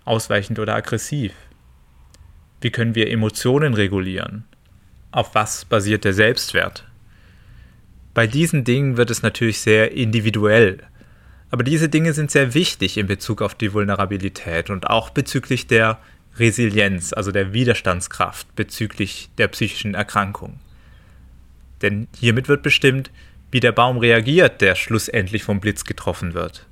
Ausweichend 0.07 0.59
oder 0.59 0.75
aggressiv? 0.75 1.33
Wie 2.61 2.71
können 2.71 2.95
wir 2.95 3.11
Emotionen 3.11 3.73
regulieren? 3.73 4.45
Auf 5.11 5.35
was 5.35 5.65
basiert 5.65 6.05
der 6.05 6.13
Selbstwert? 6.13 6.85
Bei 8.13 8.27
diesen 8.27 8.63
Dingen 8.63 8.97
wird 8.97 9.09
es 9.09 9.21
natürlich 9.21 9.59
sehr 9.59 9.91
individuell. 9.91 10.83
Aber 11.49 11.63
diese 11.63 11.89
Dinge 11.89 12.13
sind 12.13 12.31
sehr 12.31 12.53
wichtig 12.53 12.97
in 12.97 13.07
Bezug 13.07 13.41
auf 13.41 13.55
die 13.55 13.73
Vulnerabilität 13.73 14.69
und 14.69 14.89
auch 14.89 15.09
bezüglich 15.09 15.67
der 15.67 15.99
Resilienz, 16.37 17.13
also 17.13 17.31
der 17.31 17.53
Widerstandskraft 17.53 18.55
bezüglich 18.55 19.29
der 19.37 19.47
psychischen 19.47 19.95
Erkrankung. 19.95 20.59
Denn 21.81 22.07
hiermit 22.19 22.47
wird 22.47 22.63
bestimmt, 22.63 23.11
wie 23.51 23.59
der 23.59 23.71
Baum 23.71 23.97
reagiert, 23.97 24.61
der 24.61 24.75
schlussendlich 24.75 25.43
vom 25.43 25.59
Blitz 25.59 25.85
getroffen 25.85 26.33
wird. 26.33 26.66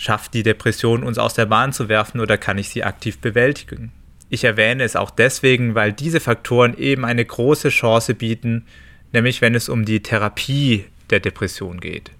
Schafft 0.00 0.32
die 0.32 0.42
Depression 0.42 1.02
uns 1.02 1.18
aus 1.18 1.34
der 1.34 1.44
Bahn 1.44 1.74
zu 1.74 1.90
werfen 1.90 2.20
oder 2.20 2.38
kann 2.38 2.56
ich 2.56 2.70
sie 2.70 2.84
aktiv 2.84 3.18
bewältigen? 3.18 3.92
Ich 4.30 4.44
erwähne 4.44 4.82
es 4.82 4.96
auch 4.96 5.10
deswegen, 5.10 5.74
weil 5.74 5.92
diese 5.92 6.20
Faktoren 6.20 6.74
eben 6.78 7.04
eine 7.04 7.22
große 7.22 7.68
Chance 7.68 8.14
bieten, 8.14 8.64
nämlich 9.12 9.42
wenn 9.42 9.54
es 9.54 9.68
um 9.68 9.84
die 9.84 10.02
Therapie 10.02 10.86
der 11.10 11.20
Depression 11.20 11.80
geht. 11.80 12.12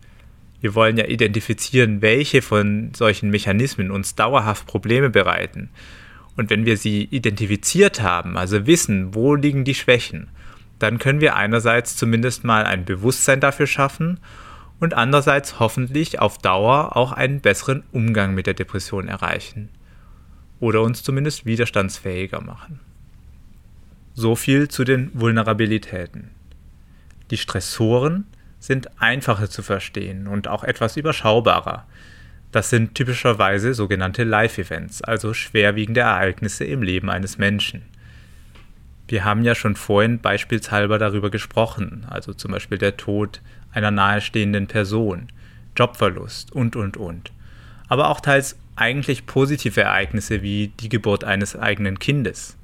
Wir 0.60 0.74
wollen 0.74 0.98
ja 0.98 1.06
identifizieren, 1.06 2.02
welche 2.02 2.42
von 2.42 2.92
solchen 2.94 3.30
Mechanismen 3.30 3.90
uns 3.90 4.14
dauerhaft 4.14 4.66
Probleme 4.66 5.08
bereiten. 5.08 5.70
Und 6.36 6.50
wenn 6.50 6.66
wir 6.66 6.76
sie 6.76 7.04
identifiziert 7.04 8.02
haben, 8.02 8.36
also 8.36 8.66
wissen, 8.66 9.14
wo 9.14 9.34
liegen 9.34 9.64
die 9.64 9.74
Schwächen, 9.74 10.28
dann 10.78 10.98
können 10.98 11.22
wir 11.22 11.34
einerseits 11.34 11.96
zumindest 11.96 12.44
mal 12.44 12.64
ein 12.64 12.84
Bewusstsein 12.84 13.40
dafür 13.40 13.66
schaffen 13.66 14.20
und 14.80 14.94
andererseits 14.94 15.60
hoffentlich 15.60 16.18
auf 16.18 16.38
Dauer 16.38 16.96
auch 16.96 17.12
einen 17.12 17.40
besseren 17.40 17.84
Umgang 17.92 18.34
mit 18.34 18.46
der 18.46 18.54
Depression 18.54 19.08
erreichen 19.08 19.68
oder 20.58 20.82
uns 20.82 21.02
zumindest 21.02 21.46
widerstandsfähiger 21.46 22.40
machen. 22.40 22.80
So 24.14 24.34
viel 24.34 24.68
zu 24.68 24.84
den 24.84 25.10
Vulnerabilitäten. 25.14 26.30
Die 27.30 27.36
Stressoren 27.36 28.26
sind 28.58 29.00
einfacher 29.00 29.48
zu 29.48 29.62
verstehen 29.62 30.26
und 30.26 30.48
auch 30.48 30.64
etwas 30.64 30.96
überschaubarer. 30.96 31.86
Das 32.52 32.68
sind 32.68 32.94
typischerweise 32.94 33.74
sogenannte 33.74 34.24
Life-Events, 34.24 35.02
also 35.02 35.32
schwerwiegende 35.32 36.00
Ereignisse 36.00 36.64
im 36.64 36.82
Leben 36.82 37.08
eines 37.08 37.38
Menschen. 37.38 37.82
Wir 39.06 39.24
haben 39.24 39.44
ja 39.44 39.54
schon 39.54 39.76
vorhin 39.76 40.20
beispielshalber 40.20 40.98
darüber 40.98 41.30
gesprochen, 41.30 42.06
also 42.08 42.32
zum 42.32 42.52
Beispiel 42.52 42.78
der 42.78 42.96
Tod 42.96 43.40
einer 43.72 43.90
nahestehenden 43.90 44.66
Person, 44.66 45.28
Jobverlust 45.76 46.52
und, 46.52 46.76
und, 46.76 46.96
und. 46.96 47.32
Aber 47.88 48.08
auch 48.08 48.20
teils 48.20 48.58
eigentlich 48.76 49.26
positive 49.26 49.80
Ereignisse 49.80 50.42
wie 50.42 50.68
die 50.80 50.88
Geburt 50.88 51.24
eines 51.24 51.56
eigenen 51.56 51.98
Kindes. 51.98 52.56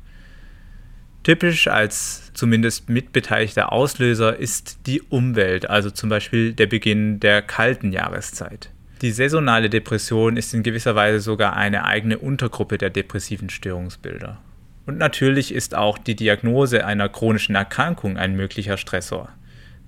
Typisch 1.23 1.66
als 1.66 2.31
zumindest 2.35 2.88
mitbeteiligter 2.88 3.73
Auslöser 3.73 4.37
ist 4.37 4.87
die 4.87 5.03
Umwelt, 5.03 5.69
also 5.69 5.90
zum 5.90 6.09
Beispiel 6.09 6.53
der 6.53 6.66
Beginn 6.66 7.19
der 7.19 7.42
kalten 7.42 7.90
Jahreszeit. 7.90 8.71
Die 9.03 9.11
saisonale 9.11 9.69
Depression 9.69 10.37
ist 10.37 10.55
in 10.55 10.62
gewisser 10.62 10.95
Weise 10.95 11.21
sogar 11.21 11.57
eine 11.57 11.85
eigene 11.85 12.19
Untergruppe 12.19 12.79
der 12.79 12.90
depressiven 12.90 13.51
Störungsbilder. 13.51 14.38
Und 14.87 14.99
natürlich 14.99 15.53
ist 15.53 15.75
auch 15.75 15.99
die 15.99 16.14
Diagnose 16.14 16.87
einer 16.87 17.09
chronischen 17.09 17.57
Erkrankung 17.57 18.16
ein 18.16 18.37
möglicher 18.37 18.77
Stressor, 18.77 19.29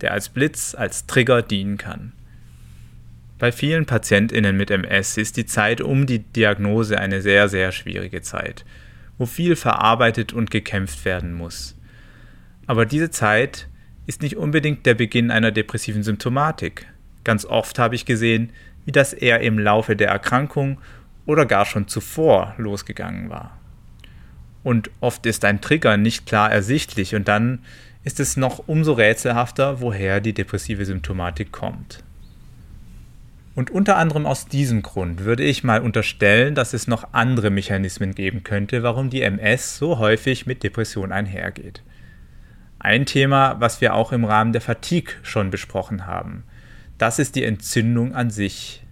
der 0.00 0.12
als 0.12 0.28
Blitz, 0.28 0.74
als 0.74 1.06
Trigger 1.06 1.42
dienen 1.42 1.76
kann. 1.76 2.12
Bei 3.38 3.52
vielen 3.52 3.86
Patientinnen 3.86 4.56
mit 4.56 4.70
MS 4.70 5.16
ist 5.16 5.36
die 5.36 5.46
Zeit 5.46 5.80
um 5.80 6.06
die 6.06 6.20
Diagnose 6.20 6.98
eine 6.98 7.22
sehr, 7.22 7.48
sehr 7.48 7.70
schwierige 7.72 8.20
Zeit, 8.20 8.64
wo 9.16 9.26
viel 9.26 9.54
verarbeitet 9.54 10.32
und 10.32 10.50
gekämpft 10.50 11.04
werden 11.04 11.34
muss. 11.34 11.76
Aber 12.66 12.84
diese 12.84 13.10
Zeit 13.10 13.68
ist 14.06 14.22
nicht 14.22 14.36
unbedingt 14.36 14.86
der 14.86 14.94
Beginn 14.94 15.30
einer 15.30 15.52
depressiven 15.52 16.02
Symptomatik. 16.02 16.86
Ganz 17.24 17.44
oft 17.44 17.78
habe 17.78 17.94
ich 17.94 18.06
gesehen, 18.06 18.50
wie 18.84 18.92
das 18.92 19.12
eher 19.12 19.40
im 19.40 19.58
Laufe 19.58 19.94
der 19.94 20.08
Erkrankung 20.08 20.80
oder 21.26 21.46
gar 21.46 21.64
schon 21.64 21.88
zuvor 21.88 22.54
losgegangen 22.58 23.28
war 23.28 23.58
und 24.68 24.90
oft 25.00 25.24
ist 25.24 25.46
ein 25.46 25.62
Trigger 25.62 25.96
nicht 25.96 26.26
klar 26.26 26.52
ersichtlich 26.52 27.14
und 27.14 27.26
dann 27.26 27.60
ist 28.08 28.20
es 28.20 28.38
noch 28.38 28.66
umso 28.66 28.94
rätselhafter, 28.94 29.82
woher 29.82 30.22
die 30.22 30.32
depressive 30.32 30.86
Symptomatik 30.86 31.52
kommt. 31.52 32.02
Und 33.54 33.70
unter 33.70 33.98
anderem 33.98 34.24
aus 34.24 34.46
diesem 34.46 34.80
Grund 34.80 35.26
würde 35.26 35.44
ich 35.44 35.62
mal 35.62 35.82
unterstellen, 35.82 36.54
dass 36.54 36.72
es 36.72 36.88
noch 36.88 37.12
andere 37.12 37.50
Mechanismen 37.50 38.14
geben 38.14 38.44
könnte, 38.44 38.82
warum 38.82 39.10
die 39.10 39.20
MS 39.20 39.76
so 39.76 39.98
häufig 39.98 40.46
mit 40.46 40.62
Depression 40.62 41.12
einhergeht. 41.12 41.82
Ein 42.78 43.04
Thema, 43.04 43.60
was 43.60 43.82
wir 43.82 43.92
auch 43.92 44.12
im 44.12 44.24
Rahmen 44.24 44.54
der 44.54 44.62
Fatigue 44.62 45.12
schon 45.22 45.50
besprochen 45.50 46.06
haben, 46.06 46.44
das 46.96 47.18
ist 47.18 47.36
die 47.36 47.44
Entzündung 47.44 48.14
an 48.14 48.30
sich. 48.30 48.82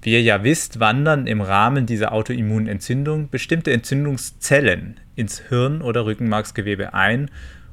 Wie 0.00 0.12
ihr 0.12 0.22
ja 0.22 0.42
wisst, 0.42 0.80
wandern 0.80 1.26
im 1.26 1.42
Rahmen 1.42 1.84
dieser 1.84 2.12
Autoimmunentzündung 2.12 3.28
bestimmte 3.28 3.74
Entzündungszellen 3.74 4.98
ins 5.16 5.40
Hirn 5.50 5.82
oder 5.82 6.06
Rückenmarksgewebe 6.06 6.94
ein 6.94 7.30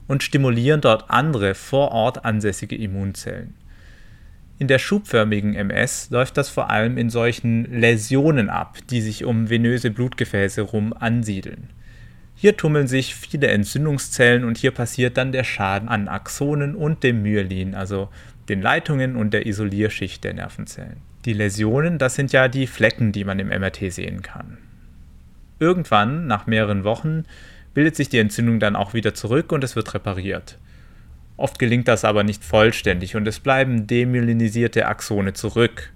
und 0.08 0.24
stimulieren 0.24 0.82
dort 0.82 1.10
andere 1.10 1.56
vor 1.56 1.92
Ort 1.92 2.26
ansässige 2.26 2.76
Immunzellen. 2.76 3.56
In 4.60 4.68
der 4.68 4.80
schubförmigen 4.80 5.54
MS 5.54 6.10
läuft 6.10 6.38
das 6.38 6.50
vor 6.50 6.70
allem 6.70 6.98
in 6.98 7.10
solchen 7.10 7.66
Läsionen 7.72 8.50
ab, 8.50 8.78
die 8.90 9.02
sich 9.02 9.24
um 9.24 9.50
venöse 9.50 9.92
Blutgefäße 9.92 10.62
rum 10.62 10.94
ansiedeln. 10.94 11.70
Hier 12.36 12.58
tummeln 12.58 12.88
sich 12.88 13.16
viele 13.16 13.48
Entzündungszellen 13.48 14.44
und 14.44 14.58
hier 14.58 14.72
passiert 14.72 15.18
dann 15.18 15.32
der 15.32 15.44
Schaden 15.44 15.90
an 15.90 16.08
Axonen 16.08 16.76
und 16.76 17.04
dem 17.04 17.22
Myelin, 17.22 17.76
also 17.76 18.10
den 18.50 18.62
Leitungen 18.62 19.16
und 19.16 19.34
der 19.34 19.46
Isolierschicht 19.46 20.24
der 20.24 20.34
Nervenzellen. 20.34 20.98
Die 21.26 21.34
Läsionen, 21.34 21.98
das 21.98 22.16
sind 22.16 22.32
ja 22.32 22.48
die 22.48 22.68
Flecken, 22.68 23.12
die 23.12 23.26
man 23.26 23.40
im 23.40 23.50
MRT 23.50 23.92
sehen 23.92 24.22
kann. 24.22 24.58
Irgendwann, 25.60 26.28
nach 26.28 26.46
mehreren 26.48 26.84
Wochen, 26.84 27.26
bildet 27.78 27.96
sich 27.96 28.10
die 28.10 28.18
Entzündung 28.18 28.60
dann 28.60 28.76
auch 28.76 28.96
wieder 28.96 29.14
zurück 29.14 29.52
und 29.52 29.64
es 29.64 29.76
wird 29.76 29.94
repariert. 29.94 30.58
Oft 31.36 31.60
gelingt 31.60 31.88
das 31.88 32.06
aber 32.06 32.24
nicht 32.24 32.44
vollständig 32.44 33.16
und 33.16 33.28
es 33.28 33.40
bleiben 33.40 33.86
demyelinisierte 33.86 34.88
Axone 34.88 35.34
zurück. 35.34 35.94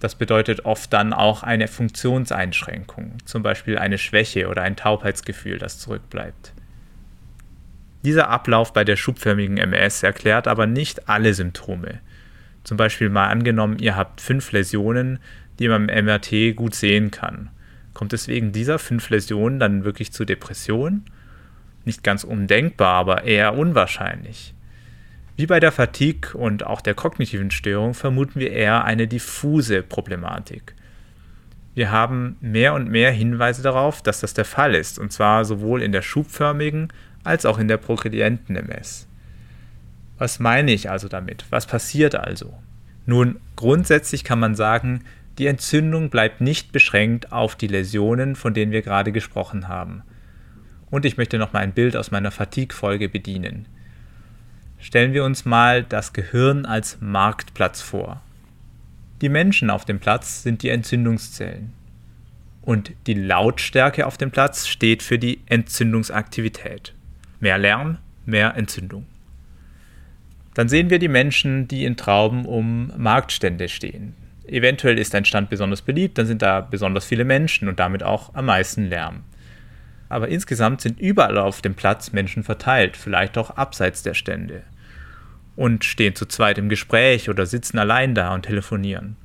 Das 0.00 0.16
bedeutet 0.16 0.64
oft 0.64 0.92
dann 0.92 1.12
auch 1.12 1.44
eine 1.44 1.68
Funktionseinschränkung, 1.68 3.18
zum 3.26 3.44
Beispiel 3.44 3.78
eine 3.78 3.96
Schwäche 3.96 4.48
oder 4.48 4.62
ein 4.62 4.74
Taubheitsgefühl, 4.74 5.58
das 5.58 5.78
zurückbleibt. 5.78 6.52
Dieser 8.04 8.28
Ablauf 8.28 8.72
bei 8.72 8.82
der 8.82 8.96
schubförmigen 8.96 9.56
MS 9.56 10.02
erklärt 10.02 10.48
aber 10.48 10.66
nicht 10.66 11.08
alle 11.08 11.32
Symptome. 11.32 12.00
Zum 12.64 12.76
Beispiel 12.76 13.08
mal 13.08 13.28
angenommen, 13.28 13.78
ihr 13.78 13.94
habt 13.94 14.20
fünf 14.20 14.50
Läsionen, 14.50 15.20
die 15.60 15.68
man 15.68 15.88
im 15.88 16.06
MRT 16.06 16.56
gut 16.56 16.74
sehen 16.74 17.12
kann. 17.12 17.50
Kommt 17.94 18.12
es 18.12 18.28
wegen 18.28 18.52
dieser 18.52 18.78
fünf 18.78 19.08
Läsionen 19.08 19.60
dann 19.60 19.84
wirklich 19.84 20.12
zu 20.12 20.24
Depressionen? 20.24 21.04
Nicht 21.84 22.02
ganz 22.02 22.24
undenkbar, 22.24 22.94
aber 22.94 23.24
eher 23.24 23.56
unwahrscheinlich. 23.56 24.54
Wie 25.36 25.46
bei 25.46 25.60
der 25.60 25.72
Fatigue 25.72 26.34
und 26.34 26.66
auch 26.66 26.80
der 26.80 26.94
kognitiven 26.94 27.50
Störung 27.50 27.94
vermuten 27.94 28.40
wir 28.40 28.52
eher 28.52 28.84
eine 28.84 29.08
diffuse 29.08 29.82
Problematik. 29.82 30.74
Wir 31.74 31.90
haben 31.90 32.36
mehr 32.40 32.74
und 32.74 32.88
mehr 32.88 33.10
Hinweise 33.10 33.62
darauf, 33.62 34.00
dass 34.00 34.20
das 34.20 34.34
der 34.34 34.44
Fall 34.44 34.74
ist, 34.74 34.98
und 34.98 35.12
zwar 35.12 35.44
sowohl 35.44 35.82
in 35.82 35.90
der 35.90 36.02
schubförmigen 36.02 36.92
als 37.24 37.46
auch 37.46 37.58
in 37.58 37.66
der 37.66 37.78
progredienten 37.78 38.54
MS. 38.54 39.08
Was 40.18 40.38
meine 40.38 40.72
ich 40.72 40.88
also 40.88 41.08
damit? 41.08 41.44
Was 41.50 41.66
passiert 41.66 42.14
also? 42.14 42.54
Nun, 43.06 43.40
grundsätzlich 43.56 44.22
kann 44.22 44.38
man 44.38 44.54
sagen, 44.54 45.02
die 45.38 45.46
Entzündung 45.46 46.10
bleibt 46.10 46.40
nicht 46.40 46.70
beschränkt 46.72 47.32
auf 47.32 47.56
die 47.56 47.66
Läsionen, 47.66 48.36
von 48.36 48.54
denen 48.54 48.72
wir 48.72 48.82
gerade 48.82 49.10
gesprochen 49.10 49.68
haben. 49.68 50.02
Und 50.90 51.04
ich 51.04 51.16
möchte 51.16 51.38
noch 51.38 51.52
mal 51.52 51.60
ein 51.60 51.72
Bild 51.72 51.96
aus 51.96 52.12
meiner 52.12 52.30
Fatigue-Folge 52.30 53.08
bedienen. 53.08 53.66
Stellen 54.78 55.12
wir 55.12 55.24
uns 55.24 55.44
mal 55.44 55.82
das 55.82 56.12
Gehirn 56.12 56.66
als 56.66 56.98
Marktplatz 57.00 57.80
vor. 57.80 58.22
Die 59.20 59.28
Menschen 59.28 59.70
auf 59.70 59.84
dem 59.84 59.98
Platz 59.98 60.42
sind 60.42 60.62
die 60.62 60.68
Entzündungszellen. 60.68 61.72
Und 62.62 62.92
die 63.06 63.14
Lautstärke 63.14 64.06
auf 64.06 64.16
dem 64.18 64.30
Platz 64.30 64.66
steht 64.66 65.02
für 65.02 65.18
die 65.18 65.40
Entzündungsaktivität. 65.46 66.94
Mehr 67.40 67.58
Lärm, 67.58 67.98
mehr 68.24 68.56
Entzündung. 68.56 69.06
Dann 70.54 70.68
sehen 70.68 70.90
wir 70.90 70.98
die 70.98 71.08
Menschen, 71.08 71.66
die 71.66 71.84
in 71.84 71.96
Trauben 71.96 72.46
um 72.46 72.92
Marktstände 72.96 73.68
stehen. 73.68 74.14
Eventuell 74.46 74.98
ist 74.98 75.14
ein 75.14 75.24
Stand 75.24 75.50
besonders 75.50 75.82
beliebt, 75.82 76.18
dann 76.18 76.26
sind 76.26 76.42
da 76.42 76.60
besonders 76.60 77.04
viele 77.04 77.24
Menschen 77.24 77.68
und 77.68 77.80
damit 77.80 78.02
auch 78.02 78.34
am 78.34 78.46
meisten 78.46 78.86
Lärm. 78.88 79.22
Aber 80.08 80.28
insgesamt 80.28 80.80
sind 80.80 81.00
überall 81.00 81.38
auf 81.38 81.62
dem 81.62 81.74
Platz 81.74 82.12
Menschen 82.12 82.44
verteilt, 82.44 82.96
vielleicht 82.96 83.38
auch 83.38 83.50
abseits 83.50 84.02
der 84.02 84.14
Stände 84.14 84.62
und 85.56 85.84
stehen 85.84 86.14
zu 86.14 86.26
zweit 86.26 86.58
im 86.58 86.68
Gespräch 86.68 87.28
oder 87.28 87.46
sitzen 87.46 87.78
allein 87.78 88.14
da 88.14 88.34
und 88.34 88.42
telefonieren. 88.42 89.16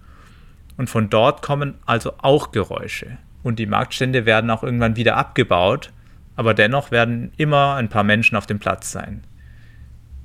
Und 0.78 0.90
von 0.90 1.10
dort 1.10 1.42
kommen 1.42 1.76
also 1.86 2.14
auch 2.20 2.52
Geräusche. 2.52 3.18
Und 3.44 3.60
die 3.60 3.66
Marktstände 3.66 4.26
werden 4.26 4.50
auch 4.50 4.64
irgendwann 4.64 4.96
wieder 4.96 5.18
abgebaut, 5.18 5.92
aber 6.36 6.54
dennoch 6.54 6.92
werden 6.92 7.32
immer 7.38 7.76
ein 7.76 7.90
paar 7.90 8.04
Menschen 8.04 8.38
auf 8.38 8.46
dem 8.46 8.60
Platz 8.60 8.92
sein. 8.92 9.24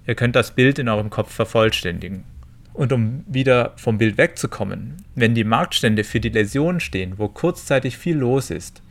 Ihr 0.06 0.14
könnt 0.14 0.36
das 0.36 0.54
Bild 0.54 0.78
in 0.78 0.88
eurem 0.88 1.10
Kopf 1.10 1.32
vervollständigen. 1.32 2.24
Und 2.74 2.92
um 2.92 3.24
wieder 3.26 3.72
vom 3.76 3.98
Bild 3.98 4.18
wegzukommen, 4.18 4.96
wenn 5.14 5.34
die 5.34 5.44
Marktstände 5.44 6.04
für 6.04 6.20
die 6.20 6.28
Läsionen 6.28 6.80
stehen, 6.80 7.18
wo 7.18 7.28
kurzzeitig 7.28 7.96
viel 7.96 8.16
los 8.16 8.50
ist, 8.50 8.82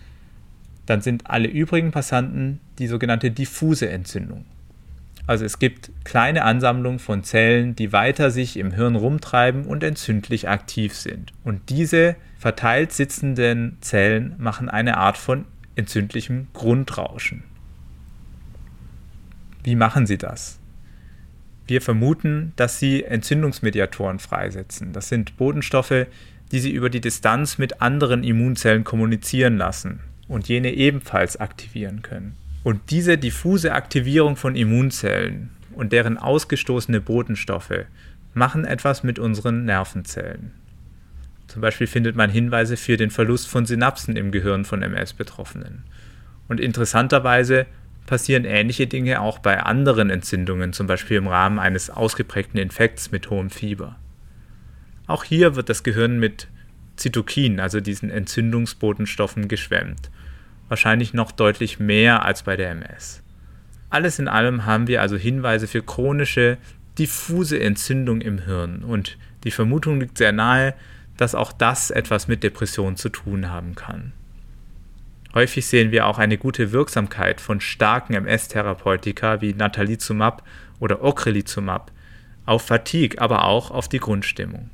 dann 0.85 1.01
sind 1.01 1.29
alle 1.29 1.49
übrigen 1.49 1.91
Passanten 1.91 2.59
die 2.79 2.87
sogenannte 2.87 3.29
diffuse 3.29 3.89
Entzündung. 3.89 4.45
Also 5.27 5.45
es 5.45 5.59
gibt 5.59 5.91
kleine 6.03 6.43
Ansammlungen 6.43 6.99
von 6.99 7.23
Zellen, 7.23 7.75
die 7.75 7.93
weiter 7.93 8.31
sich 8.31 8.57
im 8.57 8.71
Hirn 8.71 8.95
rumtreiben 8.95 9.65
und 9.65 9.83
entzündlich 9.83 10.49
aktiv 10.49 10.95
sind. 10.95 11.31
Und 11.43 11.69
diese 11.69 12.15
verteilt 12.37 12.91
sitzenden 12.91 13.77
Zellen 13.79 14.35
machen 14.37 14.69
eine 14.69 14.97
Art 14.97 15.17
von 15.17 15.45
entzündlichem 15.75 16.47
Grundrauschen. 16.53 17.43
Wie 19.63 19.75
machen 19.75 20.05
sie 20.05 20.17
das? 20.17 20.59
Wir 21.65 21.81
vermuten, 21.81 22.53
dass 22.55 22.79
sie 22.79 23.03
Entzündungsmediatoren 23.03 24.19
freisetzen. 24.19 24.93
Das 24.93 25.09
sind 25.09 25.37
Bodenstoffe, 25.37 26.07
die 26.51 26.59
sie 26.59 26.71
über 26.71 26.89
die 26.89 27.01
Distanz 27.01 27.57
mit 27.57 27.81
anderen 27.81 28.23
Immunzellen 28.23 28.83
kommunizieren 28.83 29.57
lassen 29.57 30.01
und 30.27 30.47
jene 30.47 30.73
ebenfalls 30.73 31.37
aktivieren 31.37 32.01
können. 32.01 32.35
Und 32.63 32.91
diese 32.91 33.17
diffuse 33.17 33.73
Aktivierung 33.73 34.35
von 34.35 34.55
Immunzellen 34.55 35.49
und 35.73 35.91
deren 35.91 36.17
ausgestoßene 36.17 37.01
Botenstoffe 37.01 37.85
machen 38.33 38.65
etwas 38.65 39.03
mit 39.03 39.19
unseren 39.19 39.65
Nervenzellen. 39.65 40.51
Zum 41.47 41.61
Beispiel 41.61 41.87
findet 41.87 42.15
man 42.15 42.29
Hinweise 42.29 42.77
für 42.77 42.97
den 42.97 43.09
Verlust 43.09 43.47
von 43.47 43.65
Synapsen 43.65 44.15
im 44.15 44.31
Gehirn 44.31 44.65
von 44.65 44.81
MS-Betroffenen. 44.81 45.83
Und 46.47 46.59
interessanterweise 46.59 47.65
passieren 48.05 48.45
ähnliche 48.45 48.87
Dinge 48.87 49.21
auch 49.21 49.39
bei 49.39 49.61
anderen 49.61 50.09
Entzündungen, 50.09 50.73
zum 50.73 50.87
Beispiel 50.87 51.17
im 51.17 51.27
Rahmen 51.27 51.59
eines 51.59 51.89
ausgeprägten 51.89 52.59
Infekts 52.59 53.11
mit 53.11 53.29
hohem 53.29 53.49
Fieber. 53.49 53.97
Auch 55.07 55.23
hier 55.23 55.55
wird 55.55 55.69
das 55.69 55.83
Gehirn 55.83 56.19
mit 56.19 56.47
Zytokin, 56.95 57.59
also 57.59 57.79
diesen 57.79 58.09
Entzündungsbotenstoffen, 58.09 59.47
geschwemmt 59.47 60.09
wahrscheinlich 60.73 61.13
noch 61.13 61.31
deutlich 61.31 61.79
mehr 61.79 62.25
als 62.25 62.41
bei 62.41 62.55
der 62.55 62.71
MS. 62.71 63.21
Alles 63.91 64.17
in 64.17 64.27
allem 64.27 64.65
haben 64.65 64.87
wir 64.87 65.01
also 65.01 65.17
Hinweise 65.17 65.67
für 65.67 65.83
chronische, 65.83 66.57
diffuse 66.97 67.59
Entzündung 67.59 68.21
im 68.21 68.39
Hirn 68.39 68.83
und 68.83 69.19
die 69.43 69.51
Vermutung 69.51 69.99
liegt 69.99 70.17
sehr 70.17 70.31
nahe, 70.31 70.73
dass 71.15 71.35
auch 71.35 71.51
das 71.51 71.91
etwas 71.91 72.27
mit 72.27 72.41
Depression 72.41 72.95
zu 72.95 73.09
tun 73.09 73.51
haben 73.51 73.75
kann. 73.75 74.13
Häufig 75.33 75.65
sehen 75.65 75.91
wir 75.91 76.05
auch 76.05 76.19
eine 76.19 76.37
gute 76.37 76.71
Wirksamkeit 76.71 77.41
von 77.41 77.59
starken 77.59 78.13
MS-Therapeutika 78.13 79.41
wie 79.41 79.53
Natalizumab 79.53 80.43
oder 80.79 81.03
Ocrelizumab 81.03 81.91
auf 82.45 82.63
Fatigue, 82.63 83.19
aber 83.19 83.45
auch 83.45 83.71
auf 83.71 83.87
die 83.87 83.99
Grundstimmung. 83.99 84.69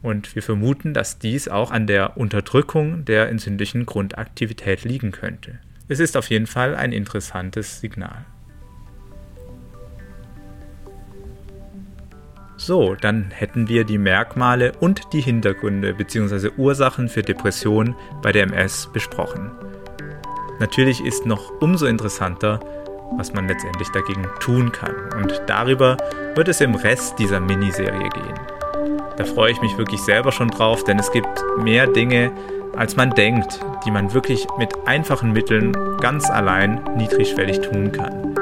Und 0.00 0.34
wir 0.34 0.42
vermuten, 0.42 0.94
dass 0.94 1.18
dies 1.18 1.48
auch 1.48 1.70
an 1.70 1.86
der 1.86 2.16
Unterdrückung 2.16 3.04
der 3.04 3.28
entzündlichen 3.28 3.86
Grundaktivität 3.86 4.84
liegen 4.84 5.12
könnte. 5.12 5.58
Es 5.88 6.00
ist 6.00 6.16
auf 6.16 6.30
jeden 6.30 6.46
Fall 6.46 6.74
ein 6.74 6.92
interessantes 6.92 7.80
Signal. 7.80 8.24
So, 12.64 12.94
dann 12.94 13.32
hätten 13.32 13.68
wir 13.68 13.82
die 13.82 13.98
Merkmale 13.98 14.70
und 14.78 15.12
die 15.12 15.20
Hintergründe 15.20 15.94
bzw. 15.94 16.50
Ursachen 16.56 17.08
für 17.08 17.22
Depressionen 17.22 17.96
bei 18.22 18.30
der 18.30 18.44
MS 18.44 18.88
besprochen. 18.92 19.50
Natürlich 20.60 21.04
ist 21.04 21.26
noch 21.26 21.60
umso 21.60 21.86
interessanter, 21.86 22.60
was 23.16 23.32
man 23.32 23.48
letztendlich 23.48 23.88
dagegen 23.88 24.28
tun 24.38 24.70
kann. 24.70 24.94
Und 25.20 25.42
darüber 25.48 25.96
wird 26.36 26.46
es 26.46 26.60
im 26.60 26.76
Rest 26.76 27.18
dieser 27.18 27.40
Miniserie 27.40 28.08
gehen. 28.10 28.38
Da 29.16 29.24
freue 29.24 29.50
ich 29.50 29.60
mich 29.60 29.76
wirklich 29.76 30.00
selber 30.00 30.30
schon 30.30 30.46
drauf, 30.46 30.84
denn 30.84 31.00
es 31.00 31.10
gibt 31.10 31.42
mehr 31.58 31.88
Dinge, 31.88 32.30
als 32.76 32.94
man 32.94 33.10
denkt, 33.10 33.58
die 33.84 33.90
man 33.90 34.14
wirklich 34.14 34.46
mit 34.56 34.72
einfachen 34.86 35.32
Mitteln 35.32 35.72
ganz 35.98 36.30
allein 36.30 36.80
niedrigschwellig 36.96 37.60
tun 37.60 37.90
kann. 37.90 38.36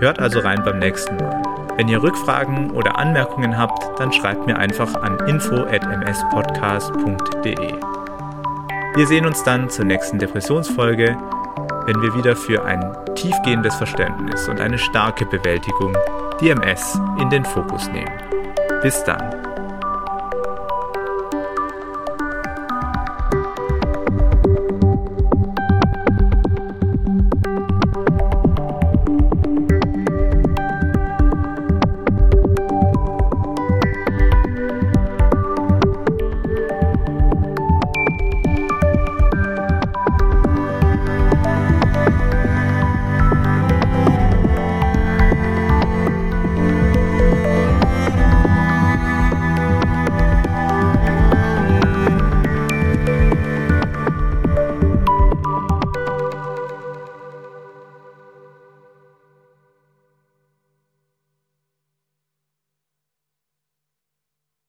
Hört 0.00 0.18
also 0.18 0.40
rein 0.40 0.64
beim 0.64 0.80
nächsten 0.80 1.16
Mal. 1.18 1.49
Wenn 1.80 1.88
ihr 1.88 2.02
Rückfragen 2.02 2.72
oder 2.72 2.98
Anmerkungen 2.98 3.56
habt, 3.56 3.98
dann 3.98 4.12
schreibt 4.12 4.46
mir 4.46 4.58
einfach 4.58 4.96
an 4.96 5.18
info@mspodcast.de. 5.26 7.74
Wir 8.96 9.06
sehen 9.06 9.24
uns 9.24 9.42
dann 9.44 9.70
zur 9.70 9.86
nächsten 9.86 10.18
Depressionsfolge, 10.18 11.16
wenn 11.86 12.02
wir 12.02 12.14
wieder 12.14 12.36
für 12.36 12.66
ein 12.66 12.94
tiefgehendes 13.14 13.76
Verständnis 13.76 14.46
und 14.46 14.60
eine 14.60 14.76
starke 14.76 15.24
Bewältigung 15.24 15.96
die 16.42 16.50
MS 16.50 17.00
in 17.18 17.30
den 17.30 17.46
Fokus 17.46 17.88
nehmen. 17.88 18.12
Bis 18.82 19.02
dann. 19.04 19.39